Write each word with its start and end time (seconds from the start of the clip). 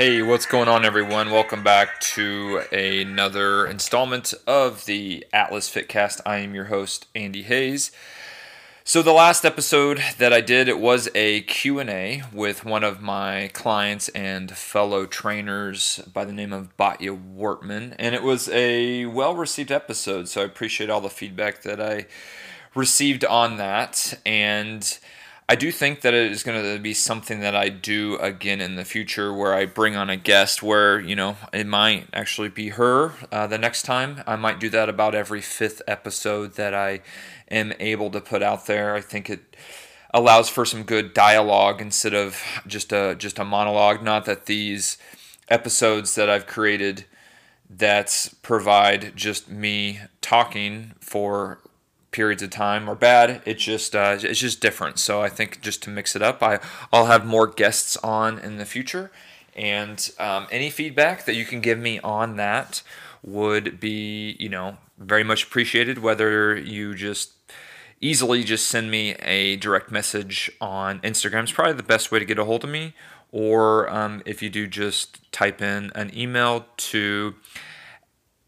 Hey, 0.00 0.22
what's 0.22 0.46
going 0.46 0.66
on, 0.66 0.86
everyone? 0.86 1.30
Welcome 1.30 1.62
back 1.62 2.00
to 2.14 2.62
another 2.72 3.66
installment 3.66 4.32
of 4.46 4.86
the 4.86 5.26
Atlas 5.30 5.68
Fitcast. 5.68 6.22
I 6.24 6.38
am 6.38 6.54
your 6.54 6.64
host, 6.64 7.06
Andy 7.14 7.42
Hayes. 7.42 7.92
So 8.82 9.02
the 9.02 9.12
last 9.12 9.44
episode 9.44 10.00
that 10.16 10.32
I 10.32 10.40
did, 10.40 10.68
it 10.68 10.78
was 10.78 11.10
a 11.14 11.42
Q&A 11.42 12.22
with 12.32 12.64
one 12.64 12.82
of 12.82 13.02
my 13.02 13.50
clients 13.52 14.08
and 14.08 14.50
fellow 14.52 15.04
trainers 15.04 15.98
by 16.10 16.24
the 16.24 16.32
name 16.32 16.54
of 16.54 16.74
Batya 16.78 17.36
Wortman, 17.36 17.94
and 17.98 18.14
it 18.14 18.22
was 18.22 18.48
a 18.48 19.04
well-received 19.04 19.70
episode. 19.70 20.28
So 20.28 20.40
I 20.40 20.44
appreciate 20.44 20.88
all 20.88 21.02
the 21.02 21.10
feedback 21.10 21.60
that 21.60 21.78
I 21.78 22.06
received 22.74 23.22
on 23.26 23.58
that, 23.58 24.18
and 24.24 24.98
I 25.50 25.56
do 25.56 25.72
think 25.72 26.02
that 26.02 26.14
it 26.14 26.30
is 26.30 26.44
going 26.44 26.62
to 26.62 26.78
be 26.80 26.94
something 26.94 27.40
that 27.40 27.56
I 27.56 27.70
do 27.70 28.16
again 28.18 28.60
in 28.60 28.76
the 28.76 28.84
future 28.84 29.34
where 29.34 29.52
I 29.52 29.66
bring 29.66 29.96
on 29.96 30.08
a 30.08 30.16
guest 30.16 30.62
where, 30.62 31.00
you 31.00 31.16
know, 31.16 31.38
it 31.52 31.66
might 31.66 32.06
actually 32.12 32.50
be 32.50 32.68
her 32.68 33.14
uh, 33.32 33.48
the 33.48 33.58
next 33.58 33.82
time. 33.82 34.22
I 34.28 34.36
might 34.36 34.60
do 34.60 34.68
that 34.68 34.88
about 34.88 35.16
every 35.16 35.40
fifth 35.40 35.82
episode 35.88 36.54
that 36.54 36.72
I 36.72 37.00
am 37.50 37.72
able 37.80 38.10
to 38.10 38.20
put 38.20 38.44
out 38.44 38.66
there. 38.66 38.94
I 38.94 39.00
think 39.00 39.28
it 39.28 39.56
allows 40.14 40.48
for 40.48 40.64
some 40.64 40.84
good 40.84 41.14
dialogue 41.14 41.80
instead 41.80 42.14
of 42.14 42.40
just 42.68 42.92
a 42.92 43.16
just 43.16 43.40
a 43.40 43.44
monologue. 43.44 44.04
Not 44.04 44.26
that 44.26 44.46
these 44.46 44.98
episodes 45.48 46.14
that 46.14 46.30
I've 46.30 46.46
created 46.46 47.06
that 47.68 48.34
provide 48.42 49.16
just 49.16 49.50
me 49.50 49.98
talking 50.20 50.92
for 51.00 51.58
periods 52.10 52.42
of 52.42 52.50
time 52.50 52.88
are 52.88 52.94
bad. 52.94 53.42
It's 53.44 53.62
just 53.62 53.94
uh, 53.94 54.18
it's 54.20 54.40
just 54.40 54.60
different. 54.60 54.98
So 54.98 55.22
I 55.22 55.28
think 55.28 55.60
just 55.60 55.82
to 55.84 55.90
mix 55.90 56.16
it 56.16 56.22
up, 56.22 56.42
I 56.42 56.58
I'll 56.92 57.06
have 57.06 57.24
more 57.24 57.46
guests 57.46 57.96
on 57.98 58.38
in 58.38 58.58
the 58.58 58.64
future, 58.64 59.10
and 59.54 60.10
um, 60.18 60.46
any 60.50 60.70
feedback 60.70 61.24
that 61.24 61.34
you 61.34 61.44
can 61.44 61.60
give 61.60 61.78
me 61.78 61.98
on 62.00 62.36
that 62.36 62.82
would 63.22 63.80
be 63.80 64.36
you 64.38 64.48
know 64.48 64.78
very 64.98 65.24
much 65.24 65.44
appreciated. 65.44 65.98
Whether 65.98 66.56
you 66.56 66.94
just 66.94 67.32
easily 68.00 68.42
just 68.42 68.66
send 68.68 68.90
me 68.90 69.12
a 69.16 69.56
direct 69.56 69.90
message 69.90 70.50
on 70.60 71.00
Instagram 71.00 71.44
is 71.44 71.52
probably 71.52 71.74
the 71.74 71.82
best 71.82 72.10
way 72.10 72.18
to 72.18 72.24
get 72.24 72.38
a 72.38 72.44
hold 72.44 72.64
of 72.64 72.70
me, 72.70 72.94
or 73.30 73.90
um, 73.90 74.22
if 74.24 74.42
you 74.42 74.50
do 74.50 74.66
just 74.66 75.30
type 75.32 75.60
in 75.62 75.92
an 75.94 76.10
email 76.16 76.66
to 76.76 77.34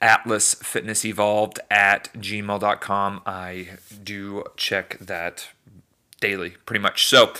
Atlas 0.02 0.54
Fitness 0.54 1.04
Evolved 1.04 1.60
at 1.70 2.12
gmail.com. 2.14 3.22
I 3.24 3.68
do 4.02 4.44
check 4.56 4.98
that 4.98 5.48
daily, 6.20 6.50
pretty 6.66 6.82
much. 6.82 7.06
So, 7.06 7.32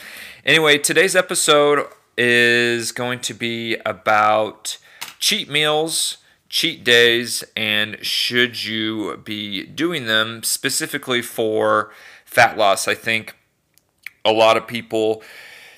anyway, 0.47 0.79
today's 0.79 1.15
episode 1.15 1.87
is 2.17 2.93
going 2.93 3.21
to 3.21 3.35
be 3.35 3.77
about 3.85 4.79
cheat 5.19 5.51
meals, 5.51 6.19
cheat 6.49 6.85
days, 6.85 7.45
and 7.57 7.99
should 8.05 8.65
you 8.65 9.17
be 9.25 9.65
doing 9.67 10.07
them 10.07 10.43
specifically 10.43 11.23
for 11.23 11.91
fat 12.25 12.57
loss. 12.57 12.89
I 12.89 12.95
think 12.95 13.37
a 14.25 14.33
lot 14.33 14.57
of 14.57 14.67
people 14.67 15.23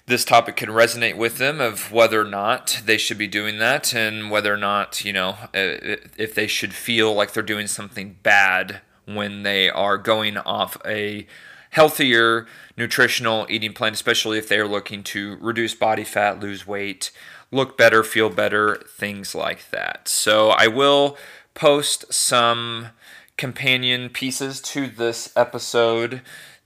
this 0.06 0.24
topic 0.24 0.56
can 0.56 0.69
resonate 0.69 1.16
with 1.16 1.38
them 1.38 1.60
of 1.60 1.91
whether 1.91 2.20
or 2.20 2.28
not 2.28 2.83
they 2.84 2.98
should 2.98 3.16
be 3.16 3.27
doing 3.27 3.58
that 3.58 3.94
and 3.94 4.30
whether 4.30 4.52
or 4.52 4.58
not, 4.58 5.05
you 5.05 5.12
know, 5.12 5.30
uh, 5.55 5.96
if 6.19 6.34
they 6.34 6.46
should 6.46 6.74
feel 6.74 7.14
like 7.14 7.33
they're 7.33 7.42
doing 7.42 7.66
something 7.66 8.16
bad 8.22 8.80
when 9.06 9.42
they 9.42 9.70
are 9.70 9.96
going 9.96 10.36
off 10.36 10.77
a 10.84 11.27
healthier 11.70 12.46
nutritional 12.77 13.46
eating 13.48 13.72
plan, 13.72 13.92
especially 13.92 14.38
if 14.38 14.48
they're 14.48 14.69
looking 14.69 15.02
to 15.02 15.36
reduce 15.41 15.74
body 15.74 16.05
fat, 16.05 16.39
lose 16.39 16.66
weight, 16.66 17.11
look 17.50 17.79
better, 17.79 18.02
feel 18.02 18.29
better, 18.29 18.77
things 18.86 19.34
like 19.34 19.70
that. 19.70 20.06
So 20.06 20.50
I 20.50 20.67
will 20.67 21.17
post 21.55 22.12
some 22.12 22.89
companion 23.36 24.08
pieces 24.11 24.61
to 24.61 24.86
this 24.86 25.33
episode 25.34 26.20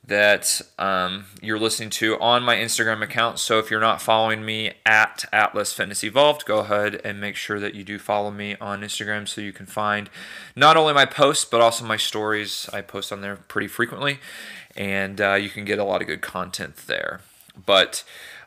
that 0.08 0.62
um, 0.78 1.26
you're 1.42 1.58
listening 1.58 1.90
to 1.90 2.18
on 2.18 2.42
my 2.42 2.56
Instagram 2.56 3.02
account. 3.02 3.38
So 3.38 3.58
if 3.58 3.70
you're 3.70 3.78
not 3.78 4.00
following 4.00 4.42
me 4.42 4.72
at 4.86 5.26
Atlas 5.32 5.74
Fitness 5.74 6.02
Evolved, 6.02 6.46
go 6.46 6.60
ahead 6.60 7.00
and 7.04 7.20
make 7.20 7.36
sure 7.36 7.60
that 7.60 7.74
you 7.74 7.84
do 7.84 7.98
follow 7.98 8.30
me 8.30 8.56
on 8.58 8.80
Instagram 8.80 9.28
so 9.28 9.42
you 9.42 9.52
can 9.52 9.66
find 9.66 10.08
not 10.56 10.78
only 10.78 10.94
my 10.94 11.04
posts 11.04 11.44
but 11.44 11.60
also 11.60 11.84
my 11.84 11.98
stories. 11.98 12.68
I 12.72 12.80
post 12.80 13.12
on 13.12 13.20
there 13.20 13.36
pretty 13.36 13.68
frequently, 13.68 14.18
and 14.74 15.20
uh, 15.20 15.34
you 15.34 15.50
can 15.50 15.66
get 15.66 15.78
a 15.78 15.84
lot 15.84 16.00
of 16.00 16.06
good 16.06 16.22
content 16.22 16.76
there. 16.86 17.20
But 17.66 18.02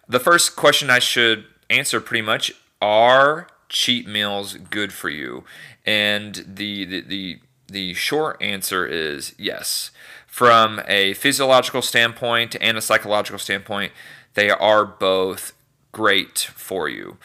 the 0.07 0.19
first 0.19 0.55
question 0.55 0.89
I 0.89 0.99
should 0.99 1.45
answer 1.69 2.01
pretty 2.01 2.23
much 2.23 2.51
are 2.81 3.47
cheat 3.69 4.07
meals 4.07 4.55
good 4.55 4.91
for 4.91 5.09
you? 5.09 5.43
And 5.85 6.43
the 6.47 6.85
the 6.85 7.01
the, 7.01 7.39
the 7.67 7.93
short 7.93 8.41
answer 8.41 8.87
is 8.87 9.35
yes 9.37 9.91
from 10.31 10.81
a 10.87 11.13
physiological 11.15 11.81
standpoint 11.81 12.55
and 12.61 12.77
a 12.77 12.81
psychological 12.81 13.37
standpoint, 13.37 13.91
they 14.33 14.49
are 14.49 14.85
both 14.85 15.51
great 15.91 16.39
for 16.39 16.87
you. 16.87 17.17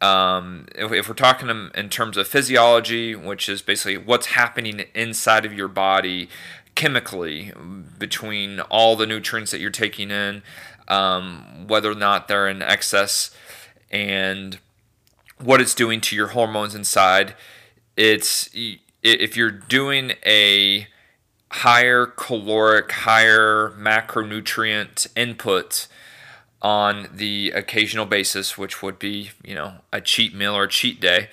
Um, 0.00 0.66
if, 0.76 0.92
if, 0.92 1.08
we're 1.08 1.14
talking 1.16 1.48
in 1.74 1.88
terms 1.88 2.16
of 2.16 2.28
physiology, 2.28 3.16
which 3.16 3.48
is 3.48 3.62
basically 3.62 3.98
what's 3.98 4.26
happening 4.26 4.84
inside 4.94 5.44
of 5.44 5.52
your 5.52 5.66
body 5.66 6.28
chemically 6.76 7.52
between 7.98 8.60
all 8.60 8.94
the 8.94 9.06
nutrients 9.06 9.50
that 9.50 9.58
you're 9.58 9.70
taking 9.70 10.12
in, 10.12 10.44
um, 10.86 11.66
whether 11.66 11.90
or 11.90 11.96
not 11.96 12.28
they're 12.28 12.48
in 12.48 12.62
excess, 12.62 13.36
and 13.90 14.60
what 15.38 15.60
it's 15.60 15.74
doing 15.74 16.00
to 16.02 16.14
your 16.14 16.28
hormones 16.28 16.76
inside, 16.76 17.34
it's 17.96 18.48
if 19.02 19.36
you're 19.36 19.50
doing 19.50 20.12
a 20.24 20.86
higher 21.52 22.06
caloric, 22.06 22.90
higher 22.90 23.74
macronutrient 23.78 25.06
input 25.14 25.86
on 26.62 27.08
the 27.12 27.50
occasional 27.50 28.06
basis, 28.06 28.56
which 28.56 28.82
would 28.82 28.98
be, 28.98 29.30
you 29.44 29.54
know, 29.54 29.74
a 29.92 30.00
cheat 30.00 30.34
meal 30.34 30.56
or 30.56 30.66
cheat 30.66 31.00
day, 31.00 31.28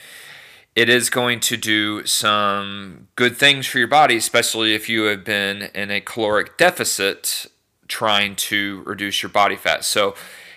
it 0.76 0.90
is 0.90 1.10
going 1.10 1.40
to 1.40 1.56
do 1.56 2.06
some 2.06 3.08
good 3.16 3.38
things 3.38 3.66
for 3.66 3.80
your 3.80 3.88
body, 3.88 4.18
especially 4.18 4.74
if 4.74 4.90
you 4.90 5.04
have 5.04 5.24
been 5.24 5.64
in 5.74 5.90
a 5.90 6.02
caloric 6.02 6.58
deficit 6.58 7.48
trying 7.88 8.36
to 8.36 8.84
reduce 8.86 9.24
your 9.24 9.30
body 9.30 9.56
fat. 9.56 9.86
So, 9.86 10.16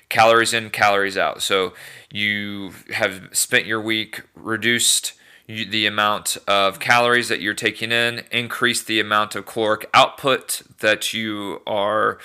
calories 0.08 0.52
in, 0.52 0.70
calories 0.70 1.16
out. 1.16 1.42
So, 1.42 1.72
you 2.10 2.72
have 2.92 3.28
spent 3.32 3.66
your 3.66 3.80
week 3.80 4.22
reduced 4.34 5.12
the 5.46 5.86
amount 5.86 6.36
of 6.46 6.78
calories 6.78 7.28
that 7.28 7.40
you're 7.40 7.54
taking 7.54 7.92
in, 7.92 8.24
increase 8.30 8.82
the 8.82 9.00
amount 9.00 9.34
of 9.34 9.46
caloric 9.46 9.88
output 9.92 10.62
that 10.80 11.12
you 11.12 11.60
are 11.66 12.18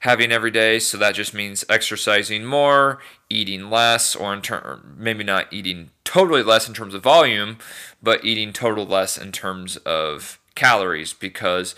having 0.00 0.30
every 0.30 0.50
day. 0.50 0.78
So 0.78 0.98
that 0.98 1.14
just 1.14 1.32
means 1.32 1.64
exercising 1.68 2.44
more, 2.44 3.00
eating 3.30 3.70
less, 3.70 4.14
or 4.14 4.34
in 4.34 4.42
term, 4.42 4.96
maybe 4.98 5.24
not 5.24 5.52
eating 5.52 5.90
totally 6.04 6.42
less 6.42 6.68
in 6.68 6.74
terms 6.74 6.94
of 6.94 7.02
volume, 7.02 7.58
but 8.02 8.24
eating 8.24 8.52
total 8.52 8.84
less 8.84 9.16
in 9.16 9.32
terms 9.32 9.76
of 9.78 10.38
calories 10.54 11.12
because 11.12 11.74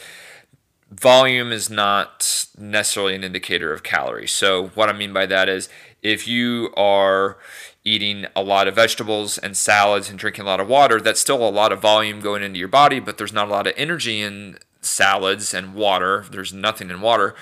volume 0.91 1.53
is 1.53 1.71
not 1.71 2.47
necessarily 2.59 3.15
an 3.15 3.25
indicator 3.25 3.73
of 3.73 3.83
calories. 3.83 4.33
So 4.33 4.69
what 4.69 4.89
I 4.89 4.93
mean 4.93 5.13
by 5.13 5.27
that 5.27 5.49
is 5.49 5.69
if 6.03 6.29
you 6.29 6.73
are 6.77 7.39
eating 7.87 8.27
a 8.35 8.43
lot 8.43 8.67
of 8.67 8.75
vegetables 8.75 9.39
and 9.39 9.57
salads 9.57 10.11
and 10.11 10.19
drinking 10.19 10.43
a 10.45 10.47
lot 10.47 10.59
of 10.59 10.69
water, 10.69 11.01
that's 11.01 11.21
still 11.21 11.49
a 11.49 11.49
lot 11.49 11.73
of 11.73 11.81
volume 11.81 12.21
going 12.21 12.43
into 12.43 12.59
your 12.59 12.69
body, 12.69 12.99
but 12.99 13.17
there's 13.17 13.33
not 13.33 13.47
a 13.47 13.51
lot 13.51 13.67
of 13.67 13.73
energy 13.77 14.21
in 14.21 14.59
salads 14.81 15.55
and 15.55 15.73
water. 15.73 16.27
There's 16.31 16.53
nothing 16.53 16.91
in 16.91 17.01
water. 17.01 17.37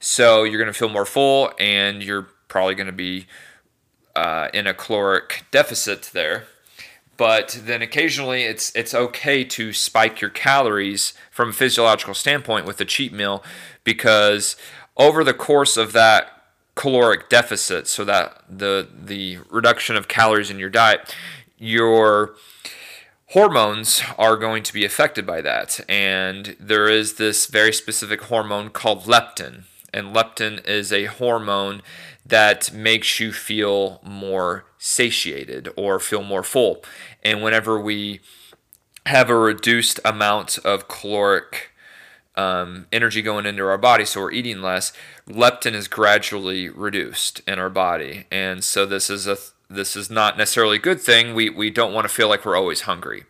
So 0.00 0.42
you're 0.42 0.58
going 0.58 0.72
to 0.72 0.78
feel 0.78 0.88
more 0.88 1.04
full 1.04 1.52
and 1.60 2.02
you're 2.02 2.28
probably 2.48 2.74
going 2.74 2.86
to 2.86 2.92
be 2.92 3.26
uh, 4.16 4.48
in 4.54 4.66
a 4.66 4.72
caloric 4.72 5.44
deficit 5.50 6.10
there. 6.14 6.44
But 7.18 7.60
then 7.64 7.82
occasionally 7.82 8.44
it's 8.44 8.74
it's 8.74 8.94
okay 8.94 9.44
to 9.44 9.74
spike 9.74 10.22
your 10.22 10.30
calories 10.30 11.12
from 11.30 11.50
a 11.50 11.52
physiological 11.52 12.14
standpoint 12.14 12.64
with 12.64 12.80
a 12.80 12.86
cheat 12.86 13.12
meal 13.12 13.44
because 13.84 14.56
over 14.96 15.22
the 15.22 15.34
course 15.34 15.76
of 15.76 15.92
that 15.92 16.39
caloric 16.80 17.28
deficit, 17.28 17.86
so 17.86 18.04
that 18.04 18.42
the 18.48 18.88
the 19.12 19.38
reduction 19.50 19.96
of 19.96 20.08
calories 20.08 20.50
in 20.50 20.58
your 20.58 20.70
diet, 20.70 21.14
your 21.58 22.34
hormones 23.26 24.02
are 24.16 24.36
going 24.36 24.62
to 24.62 24.72
be 24.72 24.84
affected 24.84 25.26
by 25.26 25.40
that. 25.42 25.80
And 25.88 26.56
there 26.58 26.88
is 26.88 27.14
this 27.14 27.46
very 27.46 27.72
specific 27.72 28.22
hormone 28.22 28.70
called 28.70 29.02
leptin. 29.04 29.64
And 29.92 30.14
leptin 30.16 30.66
is 30.66 30.92
a 30.92 31.04
hormone 31.04 31.82
that 32.24 32.72
makes 32.72 33.20
you 33.20 33.32
feel 33.32 34.00
more 34.02 34.64
satiated 34.78 35.68
or 35.76 36.00
feel 36.00 36.22
more 36.22 36.42
full. 36.42 36.82
And 37.22 37.42
whenever 37.42 37.78
we 37.78 38.20
have 39.06 39.28
a 39.28 39.36
reduced 39.36 40.00
amount 40.04 40.58
of 40.64 40.88
caloric 40.88 41.69
um, 42.40 42.86
energy 42.90 43.22
going 43.22 43.46
into 43.46 43.64
our 43.72 43.78
body, 43.78 44.04
so 44.04 44.20
we're 44.20 44.38
eating 44.40 44.62
less, 44.62 44.92
leptin 45.28 45.74
is 45.74 45.88
gradually 45.88 46.68
reduced 46.86 47.42
in 47.50 47.58
our 47.58 47.70
body. 47.70 48.14
And 48.30 48.64
so 48.64 48.86
this 48.86 49.10
is 49.10 49.26
a, 49.26 49.36
this 49.68 49.96
is 49.96 50.10
not 50.10 50.36
necessarily 50.36 50.76
a 50.78 50.86
good 50.88 51.00
thing. 51.00 51.34
We 51.34 51.44
we 51.62 51.70
don't 51.70 51.94
want 51.94 52.04
to 52.08 52.14
feel 52.14 52.28
like 52.32 52.44
we're 52.44 52.60
always 52.62 52.82
hungry. 52.82 53.22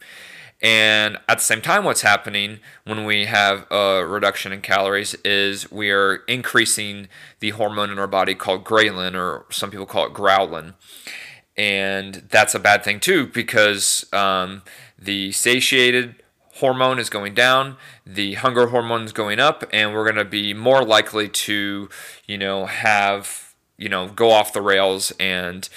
And 0.62 1.16
at 1.26 1.38
the 1.38 1.44
same 1.44 1.62
time, 1.62 1.84
what's 1.84 2.02
happening 2.02 2.60
when 2.84 3.06
we 3.06 3.26
have 3.26 3.66
a 3.70 4.04
reduction 4.06 4.52
in 4.52 4.60
calories 4.60 5.14
is 5.24 5.70
we 5.72 5.90
are 5.90 6.16
increasing 6.28 7.08
the 7.40 7.50
hormone 7.50 7.90
in 7.90 7.98
our 7.98 8.06
body 8.06 8.34
called 8.34 8.64
ghrelin, 8.64 9.14
or 9.14 9.46
some 9.50 9.70
people 9.70 9.86
call 9.86 10.06
it 10.06 10.12
growlin. 10.12 10.74
And 11.56 12.12
that's 12.30 12.54
a 12.54 12.58
bad 12.58 12.84
thing 12.84 13.00
too, 13.00 13.26
because 13.26 14.06
um, 14.12 14.62
the 14.98 15.32
satiated 15.32 16.14
hormone 16.60 16.98
is 16.98 17.10
going 17.10 17.34
down, 17.34 17.76
the 18.06 18.34
hunger 18.34 18.68
hormone 18.68 19.02
is 19.02 19.12
going 19.12 19.38
up, 19.40 19.64
and 19.72 19.92
we're 19.92 20.04
going 20.04 20.24
to 20.24 20.24
be 20.24 20.54
more 20.54 20.84
likely 20.84 21.28
to, 21.28 21.88
you 22.26 22.38
know, 22.38 22.66
have, 22.66 23.54
you 23.76 23.88
know, 23.88 24.08
go 24.08 24.30
off 24.30 24.52
the 24.52 24.62
rails 24.62 25.12
and 25.18 25.68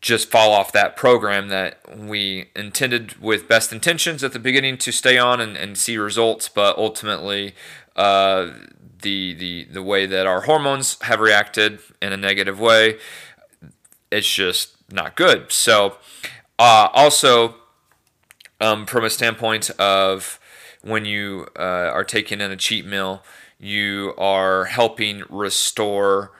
just 0.00 0.30
fall 0.30 0.52
off 0.52 0.70
that 0.72 0.96
program 0.96 1.48
that 1.48 1.78
we 1.96 2.50
intended 2.54 3.18
with 3.22 3.48
best 3.48 3.72
intentions 3.72 4.22
at 4.22 4.32
the 4.32 4.38
beginning 4.38 4.76
to 4.76 4.92
stay 4.92 5.16
on 5.16 5.40
and, 5.40 5.56
and 5.56 5.78
see 5.78 5.96
results, 5.96 6.48
but 6.48 6.76
ultimately, 6.76 7.54
uh, 7.96 8.50
the, 9.00 9.34
the 9.34 9.64
the 9.70 9.82
way 9.82 10.06
that 10.06 10.26
our 10.26 10.42
hormones 10.42 10.96
have 11.02 11.20
reacted 11.20 11.78
in 12.02 12.12
a 12.12 12.16
negative 12.16 12.58
way, 12.58 12.98
it's 14.10 14.32
just 14.32 14.76
not 14.90 15.14
good. 15.14 15.52
So, 15.52 15.98
uh, 16.58 16.88
also, 16.92 17.56
um, 18.64 18.86
from 18.86 19.04
a 19.04 19.10
standpoint 19.10 19.68
of 19.78 20.40
when 20.82 21.04
you 21.04 21.46
uh, 21.58 21.62
are 21.92 22.04
taking 22.04 22.40
in 22.40 22.50
a 22.50 22.56
cheat 22.56 22.86
meal, 22.86 23.22
you 23.58 24.14
are 24.16 24.64
helping 24.64 25.22
restore 25.28 26.32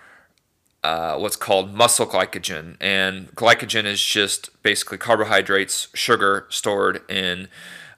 uh, 0.83 1.17
what's 1.17 1.37
called 1.37 1.75
muscle 1.75 2.07
glycogen. 2.07 2.77
And 2.81 3.35
glycogen 3.35 3.85
is 3.85 4.03
just 4.03 4.63
basically 4.63 4.99
carbohydrates, 4.99 5.89
sugar 5.95 6.47
stored 6.49 7.03
in 7.11 7.49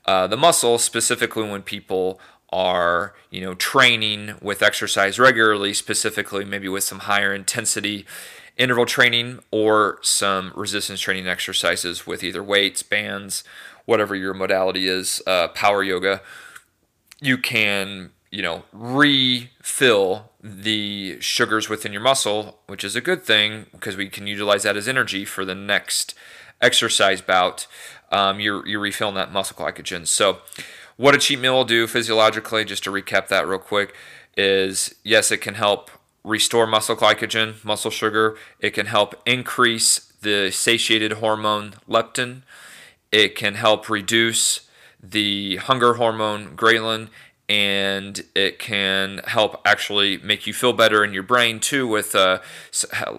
uh, 0.05 0.27
the 0.27 0.37
muscle, 0.37 0.79
specifically 0.79 1.49
when 1.49 1.63
people 1.63 2.21
are 2.53 3.13
you 3.29 3.41
know 3.41 3.55
training 3.55 4.33
with 4.41 4.63
exercise 4.63 5.19
regularly 5.19 5.75
specifically 5.75 6.45
maybe 6.45 6.69
with 6.69 6.85
some 6.85 7.01
higher 7.01 7.35
intensity 7.35 8.07
interval 8.57 8.87
training 8.87 9.41
or 9.51 9.99
some 10.01 10.53
resistance 10.55 11.01
training 11.01 11.27
exercises 11.27 12.07
with 12.07 12.23
either 12.23 12.45
weights 12.45 12.85
bands 12.85 13.43
whatever 13.87 14.15
your 14.15 14.35
modality 14.35 14.87
is 14.87 15.23
uh, 15.27 15.49
power 15.49 15.83
yoga 15.83 16.21
you 17.21 17.39
can 17.39 18.11
you 18.31 18.43
know 18.43 18.65
refill 18.73 20.31
the 20.43 21.21
sugars 21.21 21.69
within 21.69 21.93
your 21.93 22.03
muscle, 22.03 22.61
which 22.67 22.85
is 22.85 22.95
a 22.95 23.01
good 23.01 23.23
thing 23.23 23.67
because 23.73 23.97
we 23.97 24.09
can 24.09 24.27
utilize 24.27 24.63
that 24.63 24.77
as 24.77 24.87
energy 24.87 25.25
for 25.25 25.45
the 25.45 25.55
next 25.55 26.15
exercise 26.61 27.21
bout. 27.21 27.67
Um, 28.13 28.39
you're, 28.39 28.67
you're 28.67 28.81
refilling 28.81 29.17
that 29.17 29.33
muscle 29.33 29.57
glycogen. 29.57 30.07
So, 30.07 30.39
what 30.97 31.15
a 31.15 31.19
cheat 31.19 31.41
meal 31.41 31.55
will 31.55 31.65
do 31.65 31.87
physiologically, 31.87 32.65
just 32.65 32.85
to 32.85 32.91
recap 32.91 33.29
that 33.29 33.49
real 33.49 33.59
quick, 33.59 33.95
is 34.37 34.95
yes, 35.03 35.33
it 35.33 35.39
can 35.39 35.55
help 35.55 35.91
restore 36.23 36.67
muscle 36.67 36.97
glycogen, 36.97 37.63
muscle 37.65 37.91
sugar. 37.91 38.37
It 38.61 38.71
can 38.71 38.87
help 38.87 39.21
increase 39.27 40.13
the 40.23 40.51
satiated 40.53 41.15
hormone 41.15 41.75
leptin. 41.89 42.43
It 43.13 43.35
can 43.37 43.55
help 43.55 43.89
reduce 43.89 44.69
the 45.03 45.57
hunger 45.57 45.95
hormone 45.95 46.57
ghrelin 46.57 47.09
and 47.49 48.25
it 48.35 48.59
can 48.59 49.21
help 49.27 49.61
actually 49.65 50.19
make 50.19 50.47
you 50.47 50.53
feel 50.53 50.73
better 50.73 51.05
in 51.05 51.13
your 51.13 51.23
brain 51.23 51.61
too 51.61 51.87
with 51.87 52.15
uh, 52.15 52.41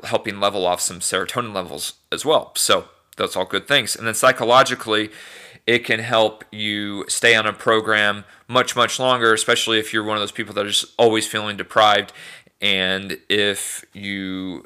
helping 0.03 0.39
level 0.39 0.65
off 0.65 0.81
some 0.81 0.99
serotonin 0.99 1.53
levels 1.53 1.93
as 2.11 2.25
well. 2.25 2.51
So 2.55 2.89
that's 3.15 3.35
all 3.37 3.45
good 3.45 3.67
things. 3.67 3.95
And 3.95 4.05
then 4.05 4.13
psychologically 4.13 5.11
it 5.65 5.79
can 5.79 5.99
help 5.99 6.43
you 6.51 7.05
stay 7.07 7.35
on 7.35 7.45
a 7.45 7.53
program 7.53 8.25
much 8.47 8.75
much 8.75 8.99
longer 8.99 9.33
especially 9.33 9.79
if 9.79 9.93
you're 9.93 10.03
one 10.03 10.15
of 10.15 10.21
those 10.21 10.31
people 10.31 10.53
that 10.53 10.65
are 10.65 10.69
just 10.69 10.93
always 10.97 11.27
feeling 11.27 11.55
deprived. 11.55 12.11
And 12.59 13.19
if 13.29 13.85
you 13.93 14.65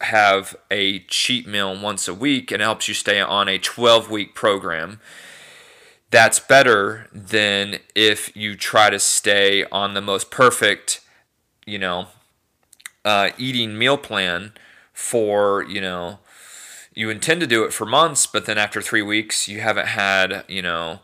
have 0.00 0.56
a 0.70 1.00
cheat 1.00 1.46
meal 1.46 1.80
once 1.80 2.08
a 2.08 2.14
week 2.14 2.50
and 2.50 2.60
helps 2.60 2.88
you 2.88 2.94
stay 2.94 3.20
on 3.20 3.48
a 3.48 3.58
12 3.58 4.10
week 4.10 4.34
program 4.34 5.00
that's 6.14 6.38
better 6.38 7.08
than 7.12 7.80
if 7.96 8.36
you 8.36 8.54
try 8.54 8.88
to 8.88 9.00
stay 9.00 9.64
on 9.72 9.94
the 9.94 10.00
most 10.00 10.30
perfect, 10.30 11.00
you 11.66 11.76
know, 11.76 12.06
uh, 13.04 13.30
eating 13.36 13.76
meal 13.76 13.98
plan 13.98 14.52
for, 14.92 15.64
you 15.64 15.80
know, 15.80 16.20
you 16.94 17.10
intend 17.10 17.40
to 17.40 17.48
do 17.48 17.64
it 17.64 17.72
for 17.72 17.84
months, 17.84 18.28
but 18.28 18.46
then 18.46 18.58
after 18.58 18.80
three 18.80 19.02
weeks, 19.02 19.48
you 19.48 19.60
haven't 19.60 19.88
had, 19.88 20.44
you 20.46 20.62
know, 20.62 21.00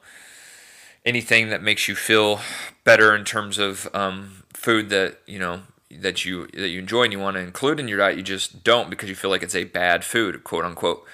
anything 1.04 1.48
that 1.48 1.60
makes 1.60 1.88
you 1.88 1.96
feel 1.96 2.38
better 2.84 3.12
in 3.12 3.24
terms 3.24 3.58
of 3.58 3.88
um, 3.92 4.44
food 4.52 4.90
that, 4.90 5.18
you 5.26 5.40
know, 5.40 5.62
that 5.90 6.24
you 6.24 6.46
that 6.48 6.68
you 6.68 6.78
enjoy 6.78 7.04
and 7.04 7.12
you 7.12 7.18
want 7.18 7.36
to 7.36 7.40
include 7.40 7.80
in 7.80 7.88
your 7.88 7.98
diet, 7.98 8.16
you 8.16 8.22
just 8.22 8.62
don't 8.64 8.90
because 8.90 9.08
you 9.08 9.14
feel 9.14 9.30
like 9.30 9.42
it's 9.42 9.54
a 9.54 9.64
bad 9.64 10.04
food, 10.04 10.44
quote 10.44 10.64
unquote 10.64 11.04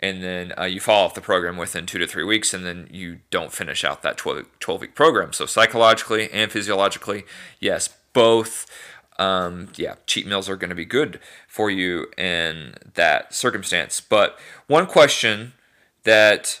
and 0.00 0.22
then 0.22 0.52
uh, 0.58 0.64
you 0.64 0.80
fall 0.80 1.04
off 1.04 1.14
the 1.14 1.20
program 1.20 1.56
within 1.56 1.86
two 1.86 1.98
to 1.98 2.06
three 2.06 2.24
weeks, 2.24 2.52
and 2.52 2.66
then 2.66 2.88
you 2.90 3.20
don't 3.30 3.52
finish 3.52 3.84
out 3.84 4.02
that 4.02 4.18
12, 4.18 4.46
12 4.60 4.80
week 4.80 4.94
program. 4.94 5.32
So, 5.32 5.46
psychologically 5.46 6.30
and 6.32 6.50
physiologically, 6.50 7.24
yes, 7.60 7.88
both. 8.12 8.66
Um, 9.18 9.70
yeah, 9.76 9.94
cheat 10.06 10.26
meals 10.26 10.46
are 10.50 10.56
going 10.56 10.68
to 10.68 10.76
be 10.76 10.84
good 10.84 11.20
for 11.48 11.70
you 11.70 12.08
in 12.18 12.74
that 12.94 13.32
circumstance. 13.32 13.98
But 13.98 14.38
one 14.66 14.86
question 14.86 15.54
that 16.04 16.60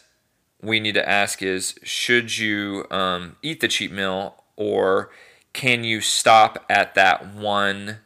we 0.62 0.80
need 0.80 0.94
to 0.94 1.06
ask 1.06 1.42
is 1.42 1.78
should 1.82 2.38
you 2.38 2.86
um, 2.90 3.36
eat 3.42 3.60
the 3.60 3.68
cheat 3.68 3.92
meal 3.92 4.42
or 4.56 5.10
can 5.56 5.84
you 5.84 6.02
stop 6.02 6.66
at 6.68 6.94
that 6.94 7.34
one 7.34 8.00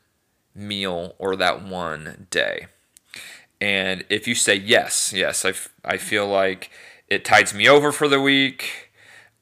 meal 0.54 1.16
or 1.18 1.34
that 1.34 1.62
one 1.62 2.28
day? 2.30 2.68
And 3.60 4.04
if 4.08 4.28
you 4.28 4.36
say 4.36 4.54
yes, 4.54 5.12
yes, 5.12 5.44
I, 5.44 5.48
f- 5.50 5.74
I 5.84 5.96
feel 5.96 6.28
like 6.28 6.70
it 7.08 7.24
tides 7.24 7.52
me 7.52 7.68
over 7.68 7.90
for 7.90 8.06
the 8.06 8.20
week, 8.20 8.92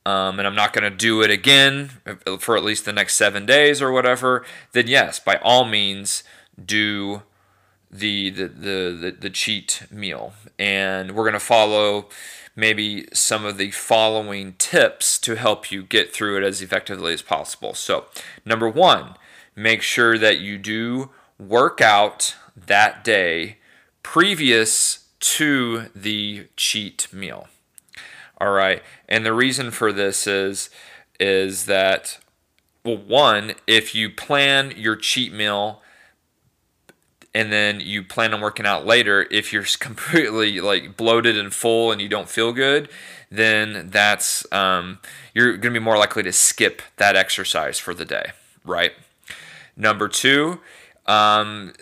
um, 0.07 0.39
and 0.39 0.49
I'm 0.49 0.55
not 0.55 0.73
going 0.73 0.91
to 0.91 0.97
do 0.97 1.21
it 1.21 1.31
again 1.31 1.91
for 2.39 2.57
at 2.57 2.65
least 2.65 2.87
the 2.87 2.95
next 2.95 3.17
seven 3.17 3.45
days 3.45 3.83
or 3.83 3.93
whatever, 3.93 4.45
then 4.73 4.87
yes, 4.87 5.21
by 5.21 5.37
all 5.37 5.67
means, 5.67 6.25
do 6.65 7.23
the 7.91 8.31
the 8.31 8.49
the, 8.49 8.99
the, 9.01 9.17
the 9.21 9.31
cheat 9.31 9.83
meal. 9.91 10.33
And 10.59 11.13
we're 11.13 11.25
going 11.25 11.35
to 11.35 11.41
follow 11.41 12.09
maybe 12.59 13.07
some 13.13 13.45
of 13.45 13.57
the 13.57 13.71
following 13.71 14.53
tips 14.59 15.17
to 15.21 15.37
help 15.37 15.71
you 15.71 15.85
get 15.85 16.13
through 16.13 16.37
it 16.37 16.43
as 16.43 16.61
effectively 16.61 17.13
as 17.13 17.23
possible. 17.23 17.73
So, 17.73 18.07
number 18.45 18.69
one, 18.69 19.15
make 19.55 19.81
sure 19.81 20.19
that 20.19 20.41
you 20.41 20.59
do 20.59 21.11
work 21.39 21.81
out 21.81 22.35
that 22.57 23.05
day 23.05 23.59
previous 24.03 25.07
to 25.21 25.87
the 25.95 26.49
cheat 26.57 27.07
meal. 27.13 27.47
All 28.41 28.51
right. 28.51 28.83
And 29.09 29.25
the 29.25 29.33
reason 29.33 29.71
for 29.71 29.93
this 29.93 30.27
is 30.27 30.69
is 31.21 31.67
that 31.67 32.19
well 32.85 32.97
one, 32.97 33.55
if 33.69 33.95
you 33.95 34.11
plan 34.11 34.73
your 34.77 34.97
cheat 34.97 35.33
meal 35.33 35.81
and 37.35 37.53
then 37.53 37.81
you 37.81 38.03
plan 38.03 38.35
on 38.35 38.41
working 38.41 38.67
out 38.67 38.87
later, 38.87 39.27
if 39.31 39.53
you're 39.53 39.65
completely 39.79 40.61
like 40.61 40.97
bloated 40.97 41.37
and 41.37 41.55
full 41.55 41.93
and 41.93 42.01
you 42.01 42.09
don't 42.09 42.29
feel 42.29 42.53
good, 42.53 42.89
then 43.31 43.89
that's 43.91 44.51
um, 44.53 44.99
you're 45.35 45.53
going 45.53 45.75
to 45.75 45.81
be 45.81 45.85
more 45.85 45.99
likely 45.99 46.23
to 46.23 46.33
skip 46.33 46.83
that 46.97 47.17
exercise 47.17 47.79
for 47.79 47.95
the 47.95 48.05
day, 48.05 48.33
right? 48.65 48.93
Number 49.77 50.09
two, 50.09 50.61
um, 51.07 51.73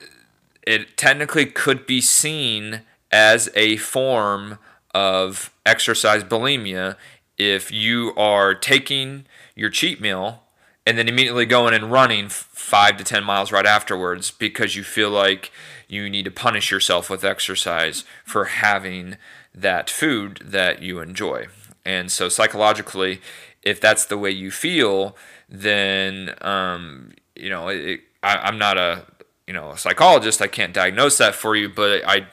it 0.67 0.97
technically 0.97 1.47
could 1.47 1.87
be 1.87 2.00
seen 2.00 2.83
as 3.11 3.49
a 3.55 3.76
form 3.76 4.59
of 4.95 5.53
exercise 5.65 6.25
bulimia 6.25 6.97
if 7.38 7.71
you 7.71 8.12
are 8.17 8.55
taking 8.55 9.26
your 9.55 9.71
cheat 9.71 10.00
meal 10.00 10.43
and 10.87 10.97
then 10.97 11.09
immediately 11.09 11.45
going 11.45 11.75
and 11.75 11.90
running 11.90 12.28
five 12.28 12.97
to 12.97 13.05
10 13.05 13.25
miles 13.25 13.50
right 13.50 13.66
afterwards 13.66 14.31
because 14.31 14.76
you 14.76 14.85
feel 14.85 15.11
like 15.11 15.50
you 15.88 16.09
need 16.09 16.25
to 16.25 16.31
punish 16.31 16.71
yourself 16.71 17.11
with 17.11 17.25
exercise 17.25 18.05
for 18.25 18.45
having 18.47 19.16
that 19.55 19.90
food 19.90 20.40
that 20.45 20.83
you 20.83 21.00
enjoy. 21.00 21.47
And 21.85 22.11
so, 22.11 22.28
psychologically, 22.28 23.21
if 23.62 23.81
that's 23.81 24.05
the 24.05 24.19
way 24.19 24.31
you 24.31 24.50
feel, 24.50 25.16
then, 25.49 26.35
um, 26.40 27.12
you 27.35 27.50
know, 27.50 27.69
it, 27.69 28.00
I, 28.23 28.37
I'm 28.37 28.59
not 28.59 28.78
a 28.78 29.07
you 29.47 29.55
know 29.55 29.71
a 29.71 29.78
psychologist 29.78 30.43
i 30.43 30.49
can't 30.49 30.75
diagnose 30.75 31.19
that 31.19 31.35
for 31.35 31.55
you 31.55 31.69
but 31.69 32.02
i 32.07 32.26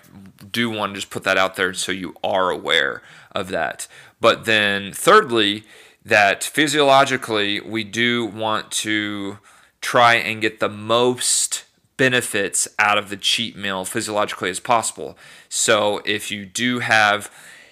do 0.51 0.69
want 0.69 0.93
to 0.93 0.99
just 0.99 1.11
put 1.11 1.23
that 1.23 1.37
out 1.37 1.55
there 1.55 1.73
so 1.73 1.91
you 1.91 2.15
are 2.23 2.49
aware 2.49 3.01
of 3.31 3.49
that 3.49 3.87
but 4.19 4.45
then 4.45 4.91
thirdly 4.91 5.63
that 6.05 6.43
physiologically 6.43 7.59
we 7.61 7.83
do 7.83 8.25
want 8.25 8.71
to 8.71 9.37
try 9.81 10.15
and 10.15 10.41
get 10.41 10.59
the 10.59 10.69
most 10.69 11.65
benefits 11.97 12.67
out 12.79 12.97
of 12.97 13.09
the 13.09 13.17
cheat 13.17 13.55
meal 13.55 13.85
physiologically 13.85 14.49
as 14.49 14.59
possible. 14.59 15.17
So 15.49 16.01
if 16.05 16.31
you 16.31 16.45
do 16.45 16.79
have, 16.79 17.31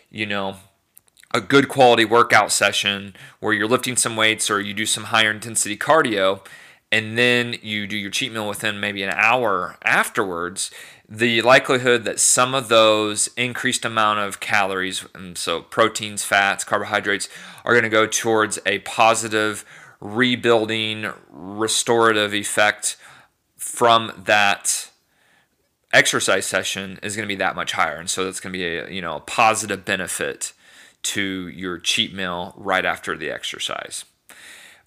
you 0.09 0.25
know, 0.25 0.57
a 1.33 1.41
good 1.41 1.69
quality 1.69 2.05
workout 2.05 2.51
session 2.51 3.15
where 3.39 3.53
you're 3.53 3.67
lifting 3.67 3.95
some 3.95 4.15
weights 4.15 4.50
or 4.50 4.59
you 4.59 4.73
do 4.73 4.85
some 4.85 5.05
higher 5.05 5.31
intensity 5.31 5.77
cardio 5.77 6.45
and 6.91 7.17
then 7.17 7.55
you 7.61 7.88
do 7.88 7.95
your 7.95 8.11
cheat 8.11 8.33
meal 8.33 8.47
within 8.47 8.79
maybe 8.79 9.01
an 9.01 9.13
hour 9.15 9.77
afterwards 9.83 10.71
the 11.13 11.41
likelihood 11.41 12.06
that 12.06 12.22
some 12.22 12.56
of 12.56 12.70
those 12.70 13.27
increased 13.36 13.84
amount 13.84 14.20
of 14.20 14.39
calories 14.39 15.06
and 15.13 15.38
so 15.38 15.62
proteins 15.62 16.24
fats 16.24 16.63
carbohydrates 16.63 17.27
are 17.65 17.74
going 17.74 17.84
to 17.84 17.89
go 17.89 18.08
towards 18.08 18.58
a 18.65 18.80
positive 18.80 19.65
rebuilding 20.00 21.12
restorative 21.30 22.34
effect 22.34 22.96
from 23.58 24.12
that 24.18 24.89
exercise 25.91 26.46
session 26.46 26.98
is 27.03 27.18
going 27.18 27.27
to 27.27 27.32
be 27.32 27.38
that 27.38 27.56
much 27.56 27.74
higher 27.74 27.98
and 27.98 28.10
so 28.10 28.24
that's 28.24 28.39
going 28.39 28.53
to 28.53 28.58
be 28.58 28.65
a 28.65 28.89
you 28.89 29.01
know 29.01 29.18
a 29.18 29.20
positive 29.20 29.84
benefit 29.84 30.53
to 31.03 31.48
your 31.50 31.77
cheat 31.77 32.13
meal 32.13 32.53
right 32.58 32.86
after 32.86 33.18
the 33.18 33.30
exercise. 33.30 34.06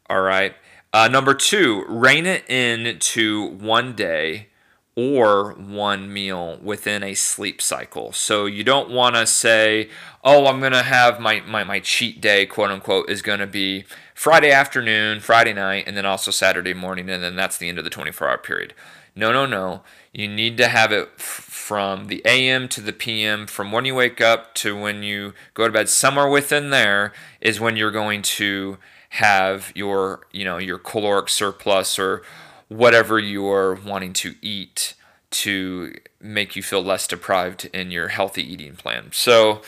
All 0.08 0.20
right. 0.20 0.54
Uh, 0.92 1.08
number 1.08 1.34
two, 1.34 1.84
rein 1.88 2.26
it 2.26 2.48
in 2.48 2.98
to 3.00 3.46
one 3.46 3.94
day 3.94 4.48
or 4.96 5.52
one 5.54 6.12
meal 6.12 6.58
within 6.62 7.02
a 7.02 7.14
sleep 7.14 7.60
cycle. 7.60 8.12
So 8.12 8.46
you 8.46 8.62
don't 8.62 8.90
want 8.90 9.16
to 9.16 9.26
say, 9.26 9.88
oh, 10.22 10.46
I'm 10.46 10.60
going 10.60 10.72
to 10.72 10.82
have 10.82 11.18
my, 11.18 11.40
my, 11.40 11.64
my 11.64 11.80
cheat 11.80 12.20
day, 12.20 12.46
quote 12.46 12.70
unquote, 12.70 13.10
is 13.10 13.20
going 13.20 13.40
to 13.40 13.46
be 13.46 13.84
Friday 14.14 14.52
afternoon, 14.52 15.18
Friday 15.18 15.52
night, 15.52 15.84
and 15.86 15.96
then 15.96 16.06
also 16.06 16.30
Saturday 16.30 16.74
morning, 16.74 17.10
and 17.10 17.22
then 17.22 17.34
that's 17.34 17.58
the 17.58 17.68
end 17.68 17.78
of 17.78 17.84
the 17.84 17.90
24 17.90 18.28
hour 18.28 18.38
period. 18.38 18.72
No, 19.16 19.32
no, 19.32 19.46
no. 19.46 19.82
You 20.12 20.28
need 20.28 20.56
to 20.58 20.68
have 20.68 20.92
it 20.92 21.10
f- 21.16 21.22
from 21.22 22.06
the 22.06 22.22
AM 22.24 22.68
to 22.68 22.80
the 22.80 22.92
PM, 22.92 23.46
from 23.46 23.72
when 23.72 23.84
you 23.84 23.94
wake 23.96 24.20
up 24.20 24.54
to 24.56 24.78
when 24.78 25.02
you 25.02 25.34
go 25.54 25.66
to 25.66 25.72
bed. 25.72 25.88
Somewhere 25.88 26.28
within 26.28 26.70
there 26.70 27.12
is 27.40 27.58
when 27.58 27.76
you're 27.76 27.90
going 27.90 28.22
to 28.22 28.78
have 29.10 29.72
your, 29.74 30.26
you 30.32 30.44
know, 30.44 30.58
your 30.58 30.78
caloric 30.78 31.28
surplus 31.28 31.98
or 31.98 32.22
whatever 32.68 33.18
you 33.18 33.46
are 33.48 33.74
wanting 33.74 34.12
to 34.14 34.34
eat 34.42 34.94
to 35.30 35.94
make 36.20 36.54
you 36.54 36.62
feel 36.62 36.82
less 36.82 37.06
deprived 37.06 37.64
in 37.66 37.90
your 37.90 38.08
healthy 38.08 38.42
eating 38.42 38.76
plan. 38.76 39.10
So, 39.12 39.62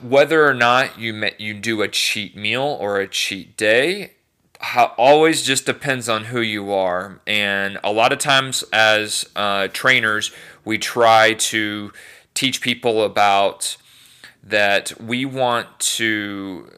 whether 0.00 0.46
or 0.46 0.54
not 0.54 0.98
you 0.98 1.28
you 1.38 1.54
do 1.54 1.82
a 1.82 1.88
cheat 1.88 2.36
meal 2.36 2.62
or 2.62 3.00
a 3.00 3.08
cheat 3.08 3.56
day 3.56 4.12
how, 4.60 4.94
always 4.96 5.42
just 5.42 5.66
depends 5.66 6.08
on 6.08 6.24
who 6.24 6.40
you 6.40 6.72
are. 6.72 7.20
And 7.26 7.78
a 7.84 7.92
lot 7.92 8.12
of 8.12 8.18
times, 8.18 8.64
as 8.72 9.28
uh, 9.36 9.68
trainers, 9.68 10.32
we 10.64 10.78
try 10.78 11.34
to 11.34 11.92
teach 12.34 12.60
people 12.60 13.02
about 13.02 13.76
that 14.42 14.92
we 15.00 15.24
want 15.24 15.78
to 15.78 16.70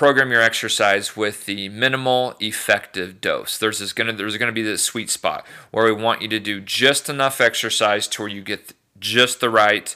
program 0.00 0.30
your 0.30 0.40
exercise 0.40 1.14
with 1.14 1.44
the 1.44 1.68
minimal 1.68 2.34
effective 2.40 3.20
dose. 3.20 3.58
There's 3.58 3.80
this 3.80 3.92
gonna 3.92 4.14
there's 4.14 4.38
gonna 4.38 4.50
be 4.50 4.62
this 4.62 4.82
sweet 4.82 5.10
spot 5.10 5.46
where 5.72 5.84
we 5.84 5.92
want 5.92 6.22
you 6.22 6.28
to 6.28 6.40
do 6.40 6.58
just 6.58 7.10
enough 7.10 7.38
exercise 7.38 8.08
to 8.08 8.22
where 8.22 8.30
you 8.30 8.40
get 8.40 8.72
just 8.98 9.40
the 9.40 9.50
right, 9.50 9.94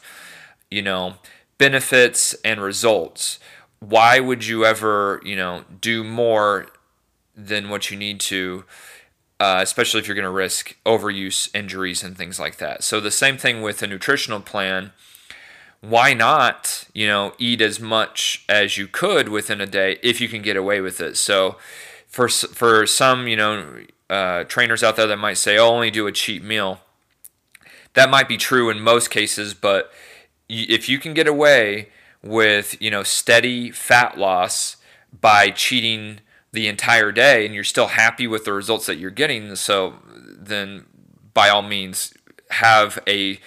you 0.70 0.82
know, 0.82 1.14
benefits 1.56 2.34
and 2.44 2.60
results. 2.60 3.38
Why 3.80 4.20
would 4.20 4.46
you 4.46 4.66
ever, 4.66 5.22
you 5.24 5.36
know, 5.36 5.64
do 5.80 6.04
more 6.04 6.66
than 7.34 7.70
what 7.70 7.90
you 7.90 7.96
need 7.96 8.20
to, 8.20 8.66
uh, 9.40 9.60
especially 9.62 10.00
if 10.00 10.06
you're 10.06 10.14
going 10.14 10.24
to 10.24 10.30
risk 10.30 10.76
overuse, 10.84 11.48
injuries, 11.54 12.04
and 12.04 12.14
things 12.14 12.38
like 12.38 12.58
that. 12.58 12.84
So 12.84 13.00
the 13.00 13.10
same 13.10 13.38
thing 13.38 13.62
with 13.62 13.82
a 13.82 13.86
nutritional 13.86 14.40
plan. 14.40 14.92
Why 15.88 16.14
not, 16.14 16.86
you 16.94 17.06
know, 17.06 17.34
eat 17.38 17.60
as 17.60 17.78
much 17.78 18.44
as 18.48 18.78
you 18.78 18.86
could 18.86 19.28
within 19.28 19.60
a 19.60 19.66
day 19.66 19.98
if 20.02 20.20
you 20.20 20.28
can 20.28 20.40
get 20.40 20.56
away 20.56 20.80
with 20.80 21.00
it? 21.00 21.16
So 21.16 21.56
for 22.08 22.28
for 22.28 22.86
some, 22.86 23.28
you 23.28 23.36
know, 23.36 23.84
uh, 24.08 24.44
trainers 24.44 24.82
out 24.82 24.96
there 24.96 25.06
that 25.06 25.18
might 25.18 25.36
say, 25.36 25.58
"Oh, 25.58 25.68
only 25.68 25.90
do 25.90 26.06
a 26.06 26.12
cheat 26.12 26.42
meal." 26.42 26.80
That 27.94 28.10
might 28.10 28.28
be 28.28 28.36
true 28.36 28.70
in 28.70 28.80
most 28.80 29.10
cases, 29.10 29.54
but 29.54 29.92
if 30.48 30.88
you 30.88 30.98
can 30.98 31.14
get 31.14 31.26
away 31.26 31.90
with, 32.22 32.80
you 32.80 32.90
know, 32.90 33.02
steady 33.02 33.70
fat 33.70 34.18
loss 34.18 34.76
by 35.20 35.50
cheating 35.50 36.20
the 36.52 36.66
entire 36.66 37.12
day 37.12 37.44
and 37.44 37.54
you're 37.54 37.64
still 37.64 37.88
happy 37.88 38.26
with 38.26 38.44
the 38.44 38.52
results 38.52 38.86
that 38.86 38.96
you're 38.96 39.10
getting, 39.10 39.54
so 39.56 39.94
then 40.04 40.86
by 41.34 41.48
all 41.48 41.62
means 41.62 42.14
have 42.50 42.98
a 43.06 43.38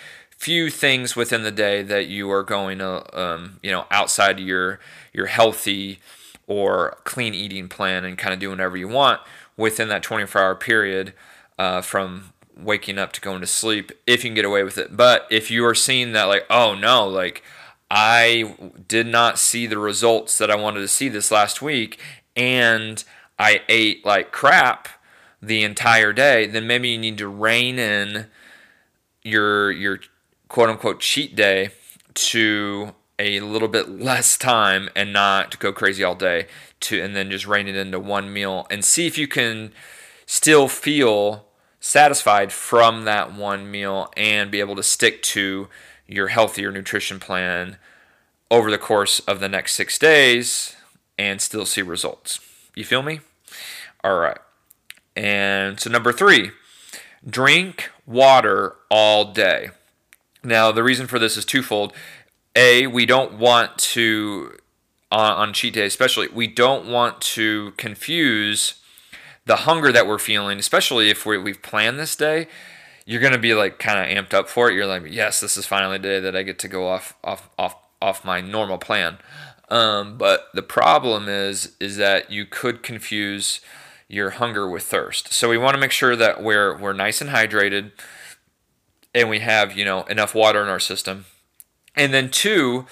few 0.48 0.70
things 0.70 1.14
within 1.14 1.44
the 1.44 1.52
day 1.52 1.82
that 1.82 2.08
you 2.08 2.32
are 2.32 2.42
going 2.42 2.78
to, 2.78 3.20
um, 3.22 3.60
you 3.62 3.70
know, 3.70 3.86
outside 3.92 4.40
your 4.40 4.80
your 5.12 5.26
healthy 5.26 6.00
or 6.48 6.96
clean 7.04 7.34
eating 7.34 7.68
plan 7.68 8.06
and 8.06 8.18
kind 8.18 8.34
of 8.34 8.40
do 8.40 8.50
whatever 8.50 8.78
you 8.78 8.88
want 8.88 9.20
within 9.58 9.90
that 9.90 10.02
24 10.02 10.42
hour 10.42 10.56
period 10.56 11.14
uh, 11.60 11.82
from 11.82 12.32
waking 12.56 12.98
up 12.98 13.12
to 13.12 13.20
going 13.20 13.42
to 13.42 13.46
sleep 13.46 13.92
if 14.08 14.24
you 14.24 14.30
can 14.30 14.36
get 14.36 14.46
away 14.46 14.64
with 14.64 14.78
it. 14.78 14.96
But 14.96 15.28
if 15.30 15.52
you 15.52 15.66
are 15.66 15.76
seeing 15.76 16.14
that, 16.14 16.30
like, 16.30 16.46
oh 16.50 16.76
no, 16.76 17.06
like 17.06 17.44
I 17.92 18.56
did 18.88 19.06
not 19.06 19.38
see 19.38 19.68
the 19.68 19.78
results 19.78 20.38
that 20.38 20.50
I 20.50 20.56
wanted 20.56 20.80
to 20.80 20.88
see 20.88 21.10
this 21.10 21.30
last 21.30 21.62
week, 21.62 22.00
and 22.38 23.04
I 23.38 23.64
ate 23.68 24.06
like 24.06 24.32
crap 24.32 24.88
the 25.42 25.64
entire 25.64 26.14
day, 26.14 26.48
then 26.48 26.66
maybe 26.68 26.88
you 26.88 26.98
need 26.98 27.18
to 27.18 27.28
rein 27.28 27.78
in 27.78 28.28
your 29.24 29.72
your 29.72 30.00
quote 30.48 30.70
unquote 30.70 31.00
cheat 31.00 31.36
day 31.36 31.70
to 32.14 32.94
a 33.20 33.40
little 33.40 33.68
bit 33.68 33.90
less 33.90 34.38
time 34.38 34.90
and 34.96 35.12
not 35.12 35.58
go 35.60 35.74
crazy 35.74 36.04
all 36.04 36.16
day 36.16 36.48
to 36.80 37.02
and 37.02 37.16
then 37.16 37.32
just 37.32 37.48
rein 37.48 37.68
it 37.68 37.76
into 37.76 38.00
one 38.00 38.32
meal 38.32 38.68
and 38.70 38.86
see 38.86 39.08
if 39.08 39.18
you 39.18 39.28
can 39.28 39.72
still 40.26 40.68
feel 40.68 41.46
satisfied 41.80 42.52
from 42.52 43.06
that 43.06 43.34
one 43.34 43.70
meal 43.70 44.12
and 44.16 44.52
be 44.52 44.60
able 44.60 44.76
to 44.76 44.84
stick 44.84 45.22
to 45.24 45.68
your 46.08 46.28
healthier 46.28 46.72
nutrition 46.72 47.20
plan 47.20 47.78
over 48.50 48.70
the 48.70 48.78
course 48.78 49.20
of 49.22 49.40
the 49.40 49.50
next 49.50 49.74
6 49.76 49.98
days 50.00 50.76
and 51.18 51.42
still 51.42 51.66
see 51.66 51.82
results. 51.82 52.40
You 52.76 52.84
feel 52.84 53.02
me? 53.02 53.22
All 54.04 54.20
right. 54.20 54.38
And 55.16 55.80
so, 55.80 55.90
number 55.90 56.14
three, 56.14 56.52
drink 57.28 57.90
water 58.06 58.76
all 58.90 59.34
day. 59.34 59.72
Now, 60.48 60.72
the 60.72 60.82
reason 60.82 61.08
for 61.08 61.20
this 61.20 61.36
is 61.36 61.44
twofold. 61.44 61.92
A, 62.56 62.88
we 62.88 63.06
don't 63.06 63.34
want 63.34 63.78
to, 63.78 64.58
on, 65.12 65.34
on 65.34 65.54
cheat 65.54 65.74
day 65.74 65.86
especially, 65.86 66.30
we 66.30 66.48
don't 66.48 66.88
want 66.88 67.20
to 67.22 67.72
confuse 67.78 68.76
the 69.46 69.58
hunger 69.58 69.92
that 69.92 70.08
we're 70.08 70.18
feeling, 70.18 70.58
especially 70.58 71.10
if 71.10 71.26
we, 71.26 71.38
we've 71.38 71.62
planned 71.62 72.00
this 72.00 72.16
day. 72.16 72.48
You're 73.06 73.22
gonna 73.22 73.38
be 73.38 73.54
like 73.54 73.78
kind 73.78 74.00
of 74.00 74.26
amped 74.26 74.34
up 74.34 74.50
for 74.50 74.70
it. 74.70 74.76
You're 74.76 74.88
like, 74.88 75.04
yes, 75.08 75.40
this 75.42 75.58
is 75.58 75.66
finally 75.66 75.98
the 75.98 76.04
day 76.04 76.20
that 76.22 76.36
I 76.36 76.44
get 76.44 76.60
to 76.60 76.68
go 76.68 76.88
off 76.88 77.14
off 77.24 77.50
off 77.58 77.76
off 78.02 78.26
my 78.26 78.42
normal 78.42 78.78
plan. 78.78 79.18
Um, 79.70 80.18
but 80.18 80.48
the 80.54 80.62
problem 80.62 81.30
is 81.30 81.76
is 81.80 81.98
that 81.98 82.32
you 82.32 82.46
could 82.46 82.84
confuse 82.84 83.62
your 84.10 84.32
hunger 84.32 84.70
with 84.70 84.84
thirst. 84.84 85.34
So 85.34 85.50
we 85.50 85.58
want 85.58 85.76
to 85.76 85.80
make 85.80 85.92
sure 85.92 86.18
that 86.18 86.44
we're 86.44 86.78
we're 86.78 86.94
nice 86.94 87.22
and 87.22 87.30
hydrated 87.30 87.92
and 89.18 89.30
we 89.30 89.40
have, 89.40 89.76
you 89.76 89.84
know, 89.84 90.04
enough 90.04 90.36
water 90.36 90.62
in 90.62 90.70
our 90.70 90.80
system. 90.80 91.26
And 91.96 92.14
then 92.14 92.30
two, 92.30 92.86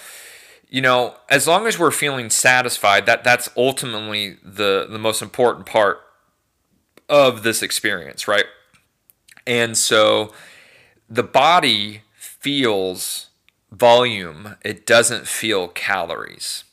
you 0.68 0.82
know, 0.82 1.16
as 1.30 1.48
long 1.48 1.68
as 1.68 1.78
we're 1.78 1.92
feeling 1.92 2.32
satisfied, 2.32 3.06
that 3.06 3.24
that's 3.24 3.48
ultimately 3.56 4.38
the 4.44 4.88
the 4.90 4.98
most 4.98 5.22
important 5.22 5.68
part 5.68 6.02
of 7.08 7.44
this 7.44 7.62
experience, 7.62 8.28
right? 8.28 8.46
And 9.46 9.78
so 9.78 10.34
the 11.08 11.22
body 11.22 12.02
feels 12.16 13.28
volume, 13.72 14.56
it 14.64 14.88
doesn't 14.88 15.28
feel 15.28 15.68
calories, 15.68 16.64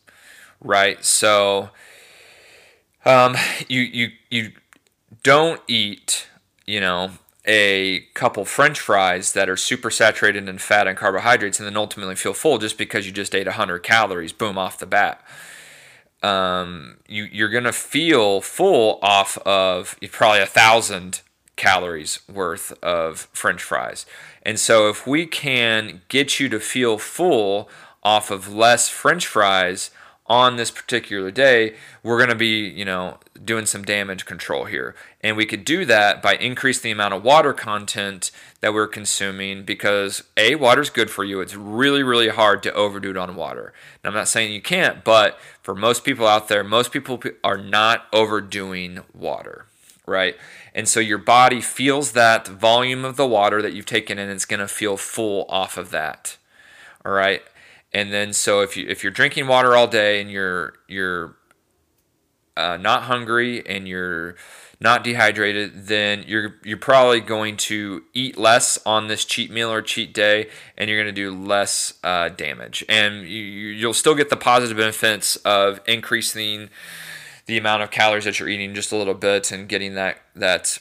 right? 0.62 1.04
So 1.04 1.68
um, 3.04 3.36
you 3.68 3.82
you 3.82 4.08
you 4.30 4.52
don't 5.22 5.60
eat, 5.68 6.28
you 6.64 6.80
know, 6.80 7.10
a 7.44 8.00
couple 8.14 8.44
French 8.44 8.78
fries 8.78 9.32
that 9.32 9.48
are 9.48 9.56
super 9.56 9.90
saturated 9.90 10.48
in 10.48 10.58
fat 10.58 10.86
and 10.86 10.96
carbohydrates, 10.96 11.58
and 11.58 11.66
then 11.66 11.76
ultimately 11.76 12.14
feel 12.14 12.34
full 12.34 12.58
just 12.58 12.78
because 12.78 13.06
you 13.06 13.12
just 13.12 13.34
ate 13.34 13.46
100 13.46 13.80
calories, 13.80 14.32
boom, 14.32 14.58
off 14.58 14.78
the 14.78 14.86
bat. 14.86 15.20
Um, 16.22 16.98
you 17.08 17.24
you're 17.24 17.48
gonna 17.48 17.72
feel 17.72 18.40
full 18.40 19.00
off 19.02 19.38
of 19.38 19.96
probably 20.12 20.40
a 20.40 20.46
thousand 20.46 21.20
calories 21.56 22.20
worth 22.32 22.72
of 22.82 23.28
French 23.32 23.62
fries. 23.62 24.06
And 24.42 24.58
so 24.58 24.88
if 24.88 25.06
we 25.06 25.26
can 25.26 26.02
get 26.08 26.38
you 26.38 26.48
to 26.48 26.60
feel 26.60 26.98
full 26.98 27.68
off 28.02 28.30
of 28.30 28.52
less 28.52 28.88
French 28.88 29.26
fries 29.26 29.90
on 30.26 30.56
this 30.56 30.70
particular 30.70 31.30
day, 31.30 31.74
we're 32.02 32.16
going 32.16 32.30
to 32.30 32.34
be, 32.36 32.68
you 32.68 32.84
know, 32.84 33.18
doing 33.44 33.66
some 33.66 33.82
damage 33.82 34.24
control 34.24 34.66
here. 34.66 34.94
And 35.20 35.36
we 35.36 35.46
could 35.46 35.64
do 35.64 35.84
that 35.84 36.22
by 36.22 36.34
increasing 36.34 36.88
the 36.88 36.92
amount 36.92 37.14
of 37.14 37.24
water 37.24 37.52
content 37.52 38.30
that 38.60 38.72
we're 38.72 38.86
consuming 38.86 39.64
because 39.64 40.22
A, 40.36 40.54
water's 40.54 40.90
good 40.90 41.10
for 41.10 41.24
you. 41.24 41.40
It's 41.40 41.56
really, 41.56 42.02
really 42.02 42.28
hard 42.28 42.62
to 42.62 42.72
overdo 42.72 43.10
it 43.10 43.16
on 43.16 43.34
water. 43.34 43.72
Now, 44.02 44.10
I'm 44.10 44.14
not 44.14 44.28
saying 44.28 44.52
you 44.52 44.62
can't, 44.62 45.02
but 45.02 45.38
for 45.60 45.74
most 45.74 46.04
people 46.04 46.26
out 46.26 46.48
there, 46.48 46.62
most 46.62 46.92
people 46.92 47.20
are 47.42 47.58
not 47.58 48.06
overdoing 48.12 49.00
water, 49.12 49.66
right? 50.06 50.36
And 50.74 50.88
so 50.88 51.00
your 51.00 51.18
body 51.18 51.60
feels 51.60 52.12
that 52.12 52.46
volume 52.46 53.04
of 53.04 53.16
the 53.16 53.26
water 53.26 53.60
that 53.60 53.72
you've 53.72 53.86
taken 53.86 54.18
in, 54.18 54.30
it's 54.30 54.44
going 54.44 54.60
to 54.60 54.68
feel 54.68 54.96
full 54.96 55.46
off 55.48 55.76
of 55.76 55.90
that. 55.90 56.36
All 57.04 57.12
right. 57.12 57.42
And 57.94 58.12
then 58.12 58.32
so 58.32 58.60
if 58.60 58.76
you 58.76 58.86
if 58.88 59.02
you're 59.02 59.12
drinking 59.12 59.46
water 59.46 59.76
all 59.76 59.86
day 59.86 60.20
and 60.20 60.30
you're 60.30 60.74
you're 60.88 61.36
uh, 62.56 62.76
not 62.76 63.04
hungry 63.04 63.66
and 63.66 63.86
you're 63.86 64.36
not 64.80 65.04
dehydrated, 65.04 65.86
then 65.86 66.24
you're 66.26 66.56
you're 66.64 66.76
probably 66.76 67.20
going 67.20 67.56
to 67.56 68.02
eat 68.14 68.36
less 68.36 68.78
on 68.84 69.06
this 69.06 69.24
cheat 69.24 69.50
meal 69.50 69.70
or 69.70 69.82
cheat 69.82 70.12
day, 70.12 70.48
and 70.76 70.88
you're 70.88 71.00
going 71.00 71.14
to 71.14 71.20
do 71.20 71.30
less 71.30 71.94
uh, 72.02 72.30
damage. 72.30 72.84
And 72.88 73.22
you, 73.22 73.42
you'll 73.42 73.94
still 73.94 74.14
get 74.14 74.30
the 74.30 74.36
positive 74.36 74.76
benefits 74.76 75.36
of 75.36 75.80
increasing 75.86 76.70
the 77.46 77.58
amount 77.58 77.82
of 77.82 77.90
calories 77.90 78.24
that 78.24 78.40
you're 78.40 78.48
eating 78.48 78.74
just 78.74 78.92
a 78.92 78.96
little 78.96 79.14
bit 79.14 79.52
and 79.52 79.68
getting 79.68 79.94
that 79.94 80.18
that 80.34 80.78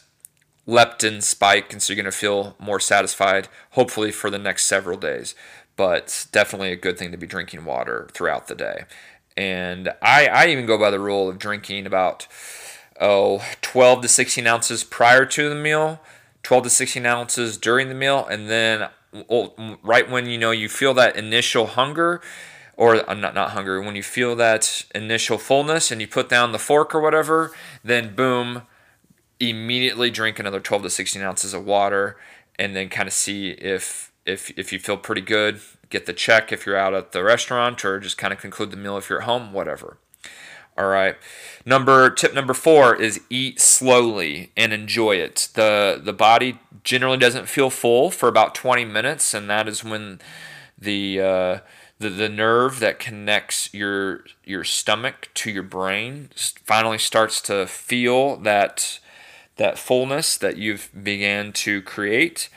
leptin 0.68 1.22
spike, 1.22 1.74
and 1.74 1.82
so 1.82 1.92
you're 1.92 2.02
going 2.02 2.12
to 2.12 2.18
feel 2.18 2.56
more 2.58 2.80
satisfied, 2.80 3.50
hopefully 3.72 4.12
for 4.12 4.30
the 4.30 4.40
next 4.40 4.66
several 4.66 4.98
days 4.98 5.36
but 5.82 6.28
definitely 6.32 6.72
a 6.72 6.76
good 6.76 6.96
thing 6.96 7.10
to 7.10 7.18
be 7.18 7.26
drinking 7.26 7.66
water 7.66 8.08
throughout 8.14 8.46
the 8.46 8.54
day. 8.54 8.84
And 9.36 9.90
I, 10.00 10.28
I 10.28 10.46
even 10.50 10.68
go 10.68 10.78
by 10.78 10.92
the 10.92 11.00
rule 11.00 11.28
of 11.28 11.40
drinking 11.40 11.88
about 11.88 12.28
oh 13.00 13.44
12 13.64 14.04
to 14.04 14.08
16 14.08 14.46
ounces 14.46 14.84
prior 14.84 15.26
to 15.26 15.50
the 15.50 15.56
meal, 15.56 16.00
12 16.44 16.66
to 16.66 16.70
16 16.70 17.04
ounces 17.08 17.58
during 17.58 17.90
the 17.90 17.96
meal, 17.96 18.28
and 18.28 18.48
then 18.48 18.90
right 19.82 20.08
when 20.08 20.28
you 20.28 20.38
know 20.38 20.52
you 20.52 20.70
feel 20.70 20.94
that 20.94 21.16
initial 21.16 21.66
hunger 21.66 22.22
or 22.78 23.10
uh, 23.10 23.16
not 23.16 23.34
not 23.34 23.50
hunger 23.50 23.82
when 23.82 23.96
you 23.96 24.04
feel 24.04 24.36
that 24.36 24.86
initial 24.94 25.40
fullness 25.40 25.90
and 25.90 26.00
you 26.00 26.08
put 26.08 26.30
down 26.30 26.52
the 26.52 26.60
fork 26.60 26.94
or 26.94 27.02
whatever 27.02 27.52
then 27.84 28.16
boom 28.16 28.62
immediately 29.40 30.10
drink 30.10 30.40
another 30.40 30.62
12 30.62 30.84
to 30.84 30.90
16 30.90 31.22
ounces 31.22 31.54
of 31.54 31.66
water 31.66 32.16
and 32.58 32.74
then 32.74 32.88
kind 32.88 33.08
of 33.08 33.14
see 33.14 33.50
if 33.50 34.11
if 34.26 34.52
if 34.58 34.72
you 34.72 34.80
feel 34.80 34.98
pretty 34.98 35.22
good, 35.22 35.60
get 35.90 36.06
the 36.06 36.14
check 36.14 36.52
if 36.52 36.66
you're 36.66 36.78
out 36.78 36.94
at 36.94 37.12
the 37.12 37.24
restaurant 37.24 37.84
or 37.84 38.00
just 38.00 38.18
kind 38.18 38.34
of 38.34 38.40
conclude 38.40 38.72
the 38.72 38.78
meal 38.78 38.98
if 38.98 39.10
you're 39.10 39.22
at 39.22 39.26
home, 39.26 39.54
whatever. 39.54 39.98
All 40.78 40.88
right. 40.88 41.16
Number 41.66 42.10
tip 42.10 42.34
number 42.34 42.54
4 42.54 42.96
is 42.96 43.22
eat 43.30 43.60
slowly 43.60 44.52
and 44.56 44.74
enjoy 44.74 45.16
it. 45.18 45.50
The 45.54 46.00
the 46.04 46.14
body 46.14 46.60
generally 46.84 47.18
doesn't 47.18 47.48
feel 47.48 47.70
full 47.70 48.10
for 48.10 48.28
about 48.28 48.56
20 48.56 48.86
minutes 48.86 49.34
and 49.34 49.50
that 49.50 49.68
is 49.68 49.84
when 49.84 50.20
the 50.78 51.22
uh, 51.22 51.60
the, 52.00 52.10
the 52.10 52.30
nerve 52.30 52.80
that 52.80 53.00
connects 53.00 53.72
your 53.74 54.26
your 54.44 54.64
stomach 54.64 55.30
to 55.36 55.52
your 55.52 55.64
brain 55.64 56.30
finally 56.36 56.98
starts 56.98 57.42
to 57.42 57.68
feel 57.68 58.38
that 58.38 59.00
that 59.58 59.78
fullness 59.78 60.38
that 60.38 60.58
you've 60.58 60.90
began 61.04 61.52
to 61.54 61.82
create 61.84 62.50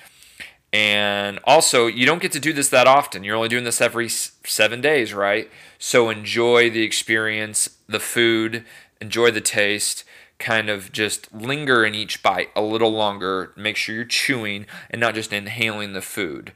and 0.74 1.38
also, 1.44 1.86
you 1.86 2.04
don't 2.04 2.20
get 2.20 2.32
to 2.32 2.40
do 2.40 2.52
this 2.52 2.68
that 2.70 2.88
often. 2.88 3.22
You're 3.22 3.36
only 3.36 3.48
doing 3.48 3.62
this 3.62 3.80
every 3.80 4.08
seven 4.08 4.80
days, 4.80 5.14
right? 5.14 5.48
So 5.78 6.10
enjoy 6.10 6.68
the 6.68 6.82
experience, 6.82 7.78
the 7.86 8.00
food, 8.00 8.64
enjoy 9.00 9.30
the 9.30 9.40
taste, 9.40 10.02
kind 10.40 10.68
of 10.68 10.90
just 10.90 11.32
linger 11.32 11.84
in 11.84 11.94
each 11.94 12.24
bite 12.24 12.50
a 12.56 12.60
little 12.60 12.90
longer. 12.90 13.52
Make 13.54 13.76
sure 13.76 13.94
you're 13.94 14.04
chewing 14.04 14.66
and 14.90 14.98
not 14.98 15.14
just 15.14 15.32
inhaling 15.32 15.92
the 15.92 16.02
food. 16.02 16.52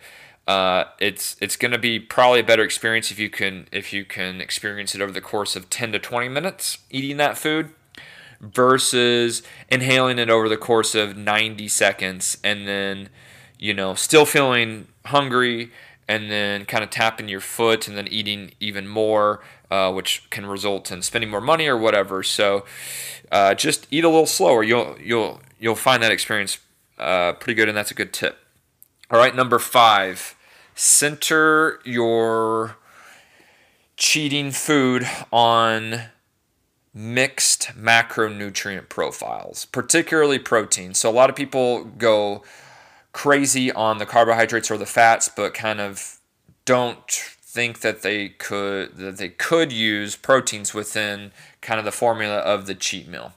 Uh, 0.48 0.87
it's 0.98 1.37
it's 1.40 1.54
going 1.54 1.70
to 1.70 1.78
be 1.78 2.00
probably 2.00 2.40
a 2.40 2.44
better 2.44 2.64
experience 2.64 3.12
if 3.12 3.20
you 3.20 3.31
can 3.31 3.68
if 3.70 3.92
you 3.92 4.04
can 4.04 4.40
experience 4.40 4.96
it 4.96 5.00
over 5.00 5.12
the 5.12 5.20
course 5.20 5.54
of 5.54 5.70
10 5.70 5.92
to 5.92 5.98
20 6.00 6.28
minutes 6.28 6.78
eating 6.90 7.18
that 7.18 7.38
food 7.38 7.70
versus 8.40 9.42
inhaling 9.68 10.18
it 10.18 10.31
over 10.31 10.48
the 10.48 10.57
course 10.57 10.94
of 10.94 11.18
90 11.18 11.68
seconds 11.68 12.38
and 12.42 12.66
then 12.66 13.11
you 13.59 13.75
know, 13.75 13.94
still 13.94 14.25
feeling 14.25 14.88
hungry 15.07 15.71
and 16.07 16.31
then 16.31 16.64
kind 16.64 16.83
of 16.83 16.90
tapping 16.90 17.29
your 17.29 17.40
foot 17.40 17.87
and 17.87 17.97
then 17.97 18.09
eating 18.09 18.53
even 18.61 18.88
more, 18.88 19.40
uh, 19.71 19.92
which 19.92 20.29
can 20.31 20.47
result 20.47 20.90
in 20.90 21.03
spending 21.03 21.29
more 21.31 21.40
money 21.40 21.66
or 21.66 21.77
whatever. 21.77 22.23
So 22.23 22.64
uh, 23.31 23.55
just 23.55 23.87
eat 23.90 24.05
a 24.05 24.09
little 24.09 24.27
slower. 24.27 24.62
You'll 24.62 24.97
you'll 24.99 25.40
you'll 25.59 25.75
find 25.75 26.03
that 26.03 26.12
experience 26.12 26.59
uh, 26.99 27.35
pretty 27.35 27.55
good, 27.55 27.68
and 27.68 27.77
that's 27.77 27.90
a 27.90 27.94
good 27.94 28.12
tip. 28.12 28.38
All 29.11 29.18
right, 29.18 29.35
number 29.35 29.59
five, 29.59 30.35
center 30.75 31.81
your 31.85 32.77
cheating 33.97 34.51
food 34.51 35.07
on 35.33 36.03
mixed 36.94 37.71
macronutrient 37.79 38.88
profiles, 38.88 39.66
particularly 39.66 40.38
protein. 40.38 40.94
So 40.94 41.11
a 41.11 41.12
lot 41.12 41.31
of 41.31 41.37
people 41.37 41.85
go 41.85 42.42
crazy 43.18 43.72
on 43.72 43.98
the 43.98 44.07
carbohydrates 44.07 44.70
or 44.70 44.78
the 44.78 44.87
fats, 44.87 45.28
but 45.28 45.52
kind 45.52 45.81
of 45.81 46.20
don't 46.64 47.11
think 47.11 47.81
that 47.81 48.02
they 48.02 48.28
could 48.28 48.96
that 48.96 49.16
they 49.16 49.28
could 49.28 49.72
use 49.72 50.14
proteins 50.14 50.72
within 50.72 51.33
kind 51.61 51.81
of 51.81 51.85
the 51.85 51.90
formula 51.90 52.37
of 52.37 52.66
the 52.66 52.76
cheat 52.76 53.09
meal. 53.09 53.33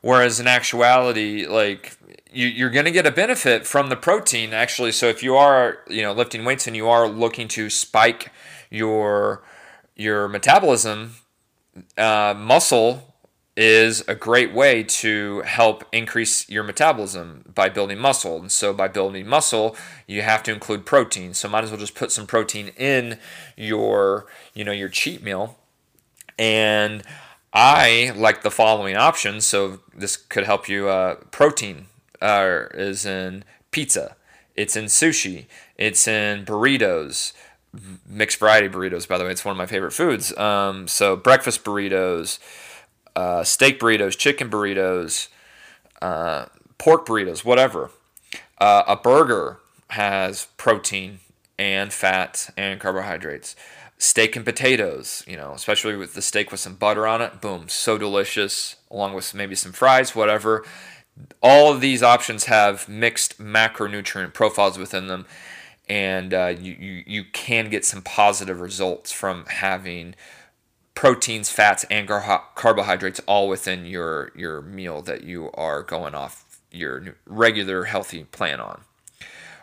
Whereas 0.00 0.40
in 0.40 0.48
actuality, 0.48 1.46
like 1.46 1.96
you, 2.32 2.48
you're 2.48 2.68
going 2.68 2.84
to 2.84 2.90
get 2.90 3.06
a 3.06 3.12
benefit 3.12 3.64
from 3.64 3.90
the 3.90 3.96
protein 3.96 4.52
actually. 4.52 4.90
So 4.90 5.06
if 5.06 5.22
you 5.22 5.36
are 5.36 5.78
you 5.88 6.02
know 6.02 6.12
lifting 6.12 6.44
weights 6.44 6.66
and 6.66 6.74
you 6.74 6.88
are 6.88 7.06
looking 7.06 7.46
to 7.48 7.70
spike 7.70 8.32
your 8.70 9.44
your 9.94 10.26
metabolism, 10.26 11.14
uh, 11.96 12.34
muscle 12.36 13.09
is 13.56 14.02
a 14.08 14.14
great 14.14 14.54
way 14.54 14.82
to 14.82 15.42
help 15.42 15.84
increase 15.92 16.48
your 16.48 16.62
metabolism 16.62 17.44
by 17.54 17.68
building 17.68 17.98
muscle. 17.98 18.38
And 18.38 18.50
so 18.50 18.72
by 18.72 18.88
building 18.88 19.26
muscle, 19.26 19.76
you 20.06 20.22
have 20.22 20.42
to 20.44 20.52
include 20.52 20.86
protein. 20.86 21.34
So 21.34 21.48
might 21.48 21.64
as 21.64 21.70
well 21.70 21.80
just 21.80 21.94
put 21.94 22.12
some 22.12 22.26
protein 22.26 22.68
in 22.76 23.18
your, 23.56 24.26
you 24.54 24.64
know, 24.64 24.72
your 24.72 24.88
cheat 24.88 25.22
meal. 25.22 25.58
And 26.38 27.02
I 27.52 28.12
like 28.16 28.42
the 28.42 28.50
following 28.50 28.96
options. 28.96 29.44
So 29.46 29.80
this 29.94 30.16
could 30.16 30.44
help 30.44 30.68
you. 30.68 30.88
Uh, 30.88 31.16
protein 31.30 31.86
uh, 32.22 32.66
is 32.72 33.04
in 33.04 33.44
pizza. 33.72 34.16
It's 34.54 34.76
in 34.76 34.84
sushi. 34.86 35.46
It's 35.76 36.06
in 36.06 36.44
burritos 36.44 37.32
mixed 38.08 38.40
variety 38.40 38.68
burritos 38.68 39.06
by 39.06 39.16
the 39.16 39.24
way 39.24 39.30
it's 39.30 39.44
one 39.44 39.52
of 39.52 39.56
my 39.56 39.64
favorite 39.66 39.92
foods 39.92 40.36
um, 40.36 40.88
so 40.88 41.14
breakfast 41.14 41.62
burritos 41.62 42.40
uh, 43.16 43.44
steak 43.44 43.80
burritos, 43.80 44.16
chicken 44.16 44.50
burritos, 44.50 45.28
uh, 46.02 46.46
pork 46.78 47.06
burritos, 47.06 47.44
whatever. 47.44 47.90
Uh, 48.58 48.82
a 48.86 48.96
burger 48.96 49.58
has 49.90 50.46
protein 50.56 51.20
and 51.58 51.92
fat 51.92 52.50
and 52.56 52.80
carbohydrates. 52.80 53.56
Steak 53.98 54.34
and 54.34 54.46
potatoes, 54.46 55.22
you 55.26 55.36
know, 55.36 55.52
especially 55.52 55.94
with 55.94 56.14
the 56.14 56.22
steak 56.22 56.50
with 56.50 56.60
some 56.60 56.74
butter 56.74 57.06
on 57.06 57.20
it, 57.20 57.40
boom, 57.42 57.68
so 57.68 57.98
delicious, 57.98 58.76
along 58.90 59.12
with 59.12 59.34
maybe 59.34 59.54
some 59.54 59.72
fries, 59.72 60.14
whatever. 60.14 60.64
All 61.42 61.70
of 61.70 61.82
these 61.82 62.02
options 62.02 62.44
have 62.44 62.88
mixed 62.88 63.38
macronutrient 63.38 64.32
profiles 64.32 64.78
within 64.78 65.06
them, 65.08 65.26
and 65.86 66.32
uh, 66.32 66.54
you, 66.58 66.72
you, 66.78 67.02
you 67.06 67.24
can 67.32 67.68
get 67.68 67.84
some 67.84 68.00
positive 68.00 68.60
results 68.60 69.12
from 69.12 69.44
having 69.46 70.14
proteins, 70.94 71.48
fats, 71.50 71.84
and 71.90 72.08
carbohydrates 72.08 73.20
all 73.26 73.48
within 73.48 73.84
your 73.86 74.32
your 74.34 74.60
meal 74.62 75.02
that 75.02 75.24
you 75.24 75.50
are 75.54 75.82
going 75.82 76.14
off 76.14 76.60
your 76.70 77.16
regular 77.26 77.84
healthy 77.84 78.24
plan 78.24 78.60
on. 78.60 78.82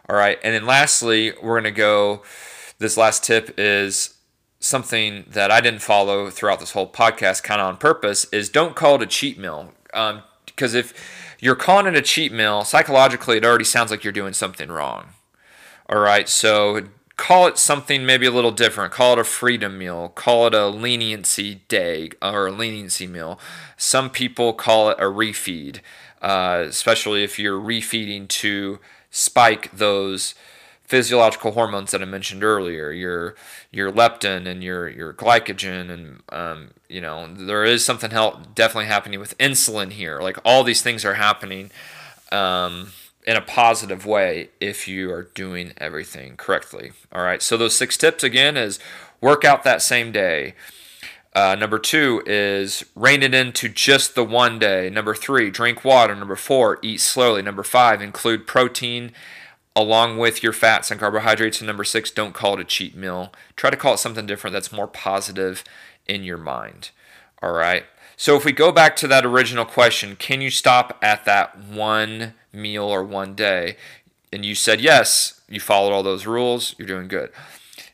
All 0.10 0.16
right, 0.16 0.40
and 0.44 0.54
then 0.54 0.66
lastly, 0.66 1.34
we're 1.42 1.60
gonna 1.60 1.72
go. 1.72 2.24
This 2.80 2.96
last 2.96 3.24
tip 3.24 3.56
is 3.58 4.16
something 4.60 5.26
that 5.28 5.52
I 5.52 5.62
didn't 5.62 5.82
follow 5.82 6.30
throughout 6.30 6.60
this 6.60 6.72
whole 6.72 6.90
podcast, 6.90 7.44
kind 7.44 7.62
of 7.62 7.68
on 7.68 7.78
purpose. 7.78 8.26
Is 8.32 8.50
don't 8.50 8.76
call 8.76 8.96
it 8.96 9.02
a 9.02 9.08
cheat 9.08 9.38
meal, 9.38 9.74
um, 9.94 10.24
because 10.46 10.74
if 10.74 10.94
you're 11.40 11.56
calling 11.56 11.88
it 11.88 11.96
a 11.96 12.02
cheat 12.02 12.32
meal, 12.32 12.64
psychologically, 12.64 13.38
it 13.38 13.46
already 13.46 13.66
sounds 13.66 13.92
like 13.92 14.04
you're 14.04 14.14
doing 14.14 14.34
something 14.34 14.70
wrong. 14.70 15.10
All 15.90 16.00
right, 16.00 16.28
so 16.28 16.88
call 17.18 17.48
it 17.48 17.58
something 17.58 18.06
maybe 18.06 18.28
a 18.28 18.32
little 18.32 18.52
different. 18.52 18.94
Call 18.94 19.14
it 19.14 19.20
a 19.20 19.24
freedom 19.24 19.78
meal. 19.78 20.10
Call 20.10 20.48
it 20.48 20.54
a 20.54 20.68
leniency 20.68 21.62
day 21.68 22.12
or 22.22 22.48
a 22.48 22.52
leniency 22.52 23.08
meal. 23.08 23.40
Some 23.76 24.10
people 24.10 24.54
call 24.54 24.90
it 24.90 24.98
a 25.00 25.06
refeed, 25.06 25.80
uh, 26.22 26.64
especially 26.68 27.24
if 27.24 27.38
you're 27.40 27.60
refeeding 27.60 28.28
to 28.30 28.80
spike 29.10 29.72
those 29.76 30.36
physiological 30.84 31.52
hormones 31.52 31.92
that 31.92 32.02
I 32.02 32.06
mentioned 32.06 32.44
earlier, 32.44 32.92
your 32.92 33.36
your 33.72 33.92
leptin 33.92 34.48
and 34.48 34.64
your 34.64 34.88
your 34.88 35.14
glycogen, 35.14 35.90
and 35.90 36.24
um, 36.30 36.70
you 36.88 37.02
know 37.02 37.28
there 37.34 37.66
is 37.66 37.84
something 37.84 38.12
help, 38.12 38.56
definitely 38.56 38.86
happening 38.86 39.20
with 39.20 39.38
insulin 39.38 39.92
here. 39.92 40.22
Like 40.22 40.38
all 40.46 40.64
these 40.64 40.82
things 40.82 41.04
are 41.04 41.16
happening 41.16 41.72
um, 42.32 42.92
in 43.28 43.36
a 43.36 43.42
positive 43.42 44.06
way 44.06 44.50
if 44.62 44.88
you 44.88 45.12
are 45.12 45.24
doing 45.24 45.74
everything 45.78 46.38
correctly. 46.38 46.94
All 47.12 47.22
right. 47.22 47.42
So 47.42 47.58
those 47.58 47.76
six 47.76 47.98
tips 47.98 48.24
again 48.24 48.56
is 48.56 48.80
work 49.20 49.44
out 49.44 49.66
that 49.66 49.82
same 49.82 50.14
day. 50.14 50.56
Uh, 51.36 51.54
number 51.54 51.78
two 51.78 52.24
is 52.26 52.86
rein 52.96 53.22
it 53.22 53.34
into 53.34 53.68
just 53.68 54.16
the 54.16 54.24
one 54.24 54.58
day. 54.58 54.90
Number 54.90 55.14
three, 55.14 55.52
drink 55.52 55.84
water. 55.84 56.16
Number 56.16 56.38
four, 56.38 56.80
eat 56.82 57.02
slowly. 57.02 57.42
Number 57.42 57.64
five, 57.64 58.02
include 58.02 58.48
protein 58.48 59.12
along 59.76 60.18
with 60.18 60.42
your 60.42 60.54
fats 60.54 60.90
and 60.90 61.00
carbohydrates. 61.00 61.60
And 61.60 61.68
number 61.68 61.84
six, 61.84 62.10
don't 62.10 62.34
call 62.34 62.54
it 62.54 62.62
a 62.62 62.64
cheat 62.64 62.96
meal. 62.96 63.34
Try 63.58 63.70
to 63.70 63.78
call 63.78 63.96
it 63.96 64.00
something 64.00 64.26
different 64.26 64.54
that's 64.54 64.72
more 64.72 64.88
positive 64.88 65.66
in 66.08 66.24
your 66.24 66.38
mind. 66.38 66.92
All 67.44 67.52
right. 67.52 67.84
So 68.20 68.36
if 68.36 68.44
we 68.44 68.52
go 68.52 68.72
back 68.72 68.96
to 68.98 69.08
that 69.08 69.26
original 69.26 69.64
question, 69.64 70.16
can 70.16 70.42
you 70.42 70.50
stop 70.50 70.98
at 71.04 71.24
that 71.26 71.58
one 71.60 72.34
meal 72.52 72.84
or 72.84 73.04
one 73.04 73.36
day? 73.36 73.78
And 74.34 74.44
you 74.44 74.56
said 74.56 74.82
yes, 74.82 75.42
you 75.48 75.60
followed 75.60 75.94
all 75.94 76.02
those 76.02 76.26
rules, 76.26 76.74
you're 76.80 76.88
doing 76.88 77.08
good. 77.08 77.32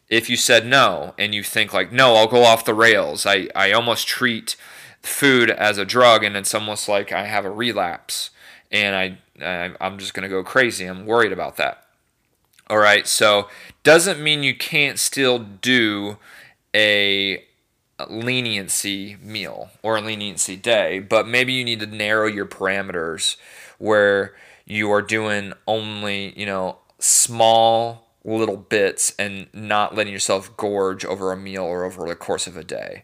If 0.10 0.30
you 0.30 0.38
said 0.38 0.66
no 0.66 1.14
and 1.18 1.36
you 1.36 1.44
think 1.44 1.74
like, 1.74 1.92
no, 1.92 2.16
I'll 2.16 2.28
go 2.28 2.44
off 2.44 2.64
the 2.64 2.74
rails, 2.74 3.26
I, 3.26 3.50
I 3.54 3.74
almost 3.74 4.08
treat 4.08 4.56
food 5.02 5.52
as 5.52 5.78
a 5.78 5.84
drug 5.86 6.24
and 6.24 6.38
it's 6.38 6.56
almost 6.56 6.88
like 6.88 7.12
I 7.12 7.26
have 7.26 7.44
a 7.44 7.52
relapse 7.52 8.30
and 8.72 8.96
I 8.96 9.18
I'm 9.82 9.98
just 9.98 10.14
going 10.14 10.24
to 10.24 10.30
go 10.30 10.44
crazy. 10.44 10.86
I'm 10.86 11.06
worried 11.06 11.34
about 11.34 11.58
that. 11.58 11.84
All 12.70 12.78
right, 12.78 13.06
so 13.08 13.50
doesn't 13.84 14.22
mean 14.22 14.44
you 14.44 14.56
can't 14.56 14.98
still 14.98 15.40
do 15.40 16.18
a 16.74 17.44
leniency 18.10 19.18
meal 19.22 19.70
or 19.82 19.98
a 19.98 20.02
leniency 20.02 20.56
day, 20.56 21.00
but 21.00 21.28
maybe 21.28 21.54
you 21.54 21.64
need 21.64 21.80
to 21.80 21.86
narrow 21.86 22.28
your 22.28 22.46
parameters 22.46 23.36
where 23.78 24.36
you 24.66 24.92
are 24.92 25.02
doing 25.02 25.54
only, 25.68 26.38
you 26.40 26.46
know, 26.46 26.78
small 27.00 28.08
little 28.24 28.58
bits 28.58 29.14
and 29.20 29.48
not 29.54 29.96
letting 29.96 30.14
yourself 30.14 30.56
gorge 30.56 31.04
over 31.04 31.32
a 31.32 31.38
meal 31.38 31.64
or 31.64 31.84
over 31.84 32.08
the 32.08 32.16
course 32.16 32.48
of 32.48 32.56
a 32.56 32.64
day. 32.64 33.04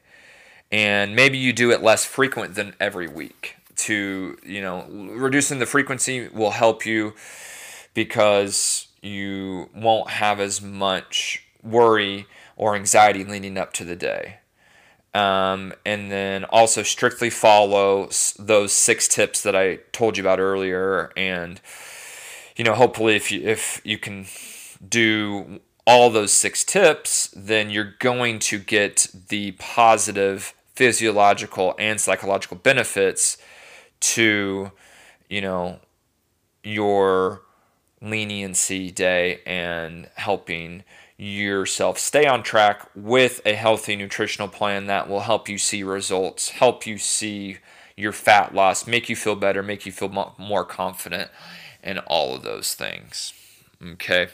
And 0.71 1.15
maybe 1.15 1.38
you 1.38 1.51
do 1.51 1.71
it 1.71 1.81
less 1.81 2.05
frequent 2.05 2.55
than 2.55 2.75
every 2.79 3.07
week 3.07 3.57
to 3.79 4.38
you 4.43 4.62
know 4.62 4.85
reducing 4.89 5.59
the 5.59 5.65
frequency 5.65 6.27
will 6.27 6.51
help 6.51 6.85
you 6.85 7.13
because 7.93 8.88
you 9.01 9.69
won't 9.73 10.09
have 10.09 10.39
as 10.39 10.62
much 10.62 11.43
worry 11.63 12.27
or 12.57 12.75
anxiety 12.75 13.23
leading 13.23 13.57
up 13.57 13.71
to 13.71 13.85
the 13.85 13.95
day 13.95 14.38
um, 15.13 15.73
and 15.85 16.11
then 16.11 16.43
also 16.45 16.83
strictly 16.83 17.29
follow 17.29 18.09
those 18.37 18.71
six 18.71 19.07
tips 19.07 19.41
that 19.41 19.55
i 19.55 19.77
told 19.91 20.17
you 20.17 20.23
about 20.23 20.39
earlier. 20.39 21.11
And 21.17 21.59
you 22.55 22.63
know 22.63 22.73
hopefully 22.73 23.15
if 23.15 23.31
you 23.31 23.41
if 23.47 23.81
you 23.83 23.97
can 23.97 24.25
do 24.87 25.59
all 25.87 26.09
those 26.09 26.31
six 26.31 26.63
tips 26.63 27.33
then 27.35 27.69
you're 27.69 27.95
going 27.99 28.39
to 28.39 28.59
get 28.59 29.07
the 29.29 29.51
positive 29.53 30.53
physiological 30.79 31.75
and 31.77 31.99
psychological 31.99 32.55
benefits 32.55 33.37
to, 33.99 34.71
you 35.27 35.41
know, 35.41 35.77
your 36.63 37.41
leniency 38.01 38.89
day 38.89 39.41
and 39.45 40.09
helping 40.15 40.85
yourself 41.19 41.99
stay 41.99 42.25
on 42.25 42.41
track 42.41 42.89
with 42.95 43.41
a 43.45 43.53
healthy 43.53 43.95
nutritional 43.97 44.47
plan 44.47 44.88
that 44.88 45.10
will 45.10 45.19
help 45.19 45.49
you 45.49 45.58
see 45.58 45.84
results, 45.84 46.49
help 46.49 46.88
you 46.88 46.97
see 46.97 47.58
your 47.97 48.13
fat 48.13 48.55
loss, 48.55 48.88
make 48.88 49.10
you 49.10 49.15
feel 49.17 49.36
better, 49.36 49.62
make 49.62 49.86
you 49.86 49.91
feel 49.91 50.34
more 50.38 50.63
confident, 50.63 51.29
and 51.84 51.99
all 52.08 52.34
of 52.34 52.43
those 52.43 52.73
things. 52.73 53.34
Okay. 53.86 54.29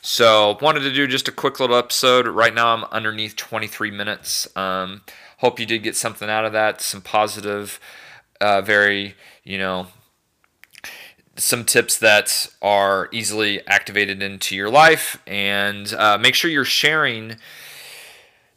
So, 0.00 0.56
wanted 0.62 0.80
to 0.80 0.92
do 0.92 1.06
just 1.06 1.28
a 1.28 1.32
quick 1.32 1.60
little 1.60 1.76
episode. 1.76 2.26
Right 2.26 2.54
now, 2.54 2.74
I'm 2.74 2.84
underneath 2.84 3.36
23 3.36 3.90
minutes. 3.90 4.48
Um, 4.56 5.02
hope 5.38 5.60
you 5.60 5.66
did 5.66 5.82
get 5.82 5.94
something 5.94 6.30
out 6.30 6.46
of 6.46 6.52
that, 6.52 6.80
some 6.80 7.02
positive 7.02 7.78
uh, 8.40 8.62
very, 8.62 9.14
you 9.44 9.58
know, 9.58 9.88
some 11.40 11.64
tips 11.64 11.98
that 11.98 12.48
are 12.62 13.08
easily 13.12 13.66
activated 13.66 14.22
into 14.22 14.54
your 14.54 14.70
life. 14.70 15.20
And 15.26 15.92
uh, 15.94 16.18
make 16.18 16.34
sure 16.34 16.50
you're 16.50 16.64
sharing 16.64 17.36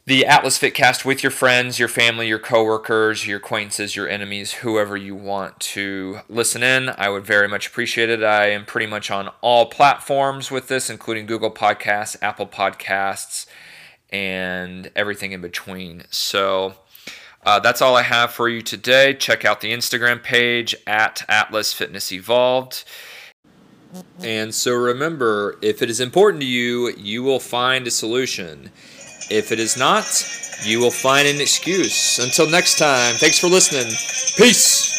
the 0.06 0.26
Atlas 0.26 0.58
Fitcast 0.58 1.06
with 1.06 1.22
your 1.22 1.30
friends, 1.30 1.78
your 1.78 1.88
family, 1.88 2.28
your 2.28 2.38
coworkers, 2.38 3.26
your 3.26 3.38
acquaintances, 3.38 3.96
your 3.96 4.06
enemies, 4.06 4.52
whoever 4.52 4.98
you 4.98 5.14
want 5.14 5.58
to 5.60 6.18
listen 6.28 6.62
in. 6.62 6.90
I 6.98 7.08
would 7.08 7.24
very 7.24 7.48
much 7.48 7.68
appreciate 7.68 8.10
it. 8.10 8.22
I 8.22 8.50
am 8.50 8.66
pretty 8.66 8.86
much 8.86 9.10
on 9.10 9.30
all 9.40 9.66
platforms 9.66 10.50
with 10.50 10.68
this, 10.68 10.90
including 10.90 11.24
Google 11.24 11.50
Podcasts, 11.50 12.18
Apple 12.20 12.46
Podcasts, 12.46 13.46
and 14.10 14.90
everything 14.94 15.32
in 15.32 15.40
between. 15.40 16.04
So, 16.10 16.74
uh, 17.44 17.60
that's 17.60 17.82
all 17.82 17.96
I 17.96 18.02
have 18.02 18.32
for 18.32 18.48
you 18.48 18.62
today. 18.62 19.14
Check 19.14 19.44
out 19.44 19.60
the 19.60 19.72
Instagram 19.72 20.22
page 20.22 20.74
at 20.86 21.24
Atlas 21.28 21.72
Fitness 21.72 22.12
Evolved. 22.12 22.84
And 24.22 24.54
so 24.54 24.72
remember, 24.72 25.58
if 25.62 25.82
it 25.82 25.90
is 25.90 26.00
important 26.00 26.40
to 26.40 26.46
you, 26.46 26.90
you 26.96 27.22
will 27.22 27.40
find 27.40 27.86
a 27.86 27.90
solution. 27.90 28.70
If 29.30 29.52
it 29.52 29.60
is 29.60 29.76
not, 29.76 30.04
you 30.64 30.80
will 30.80 30.90
find 30.90 31.28
an 31.28 31.40
excuse. 31.40 32.18
Until 32.18 32.48
next 32.48 32.78
time, 32.78 33.14
thanks 33.16 33.38
for 33.38 33.48
listening. 33.48 33.92
Peace. 34.36 34.93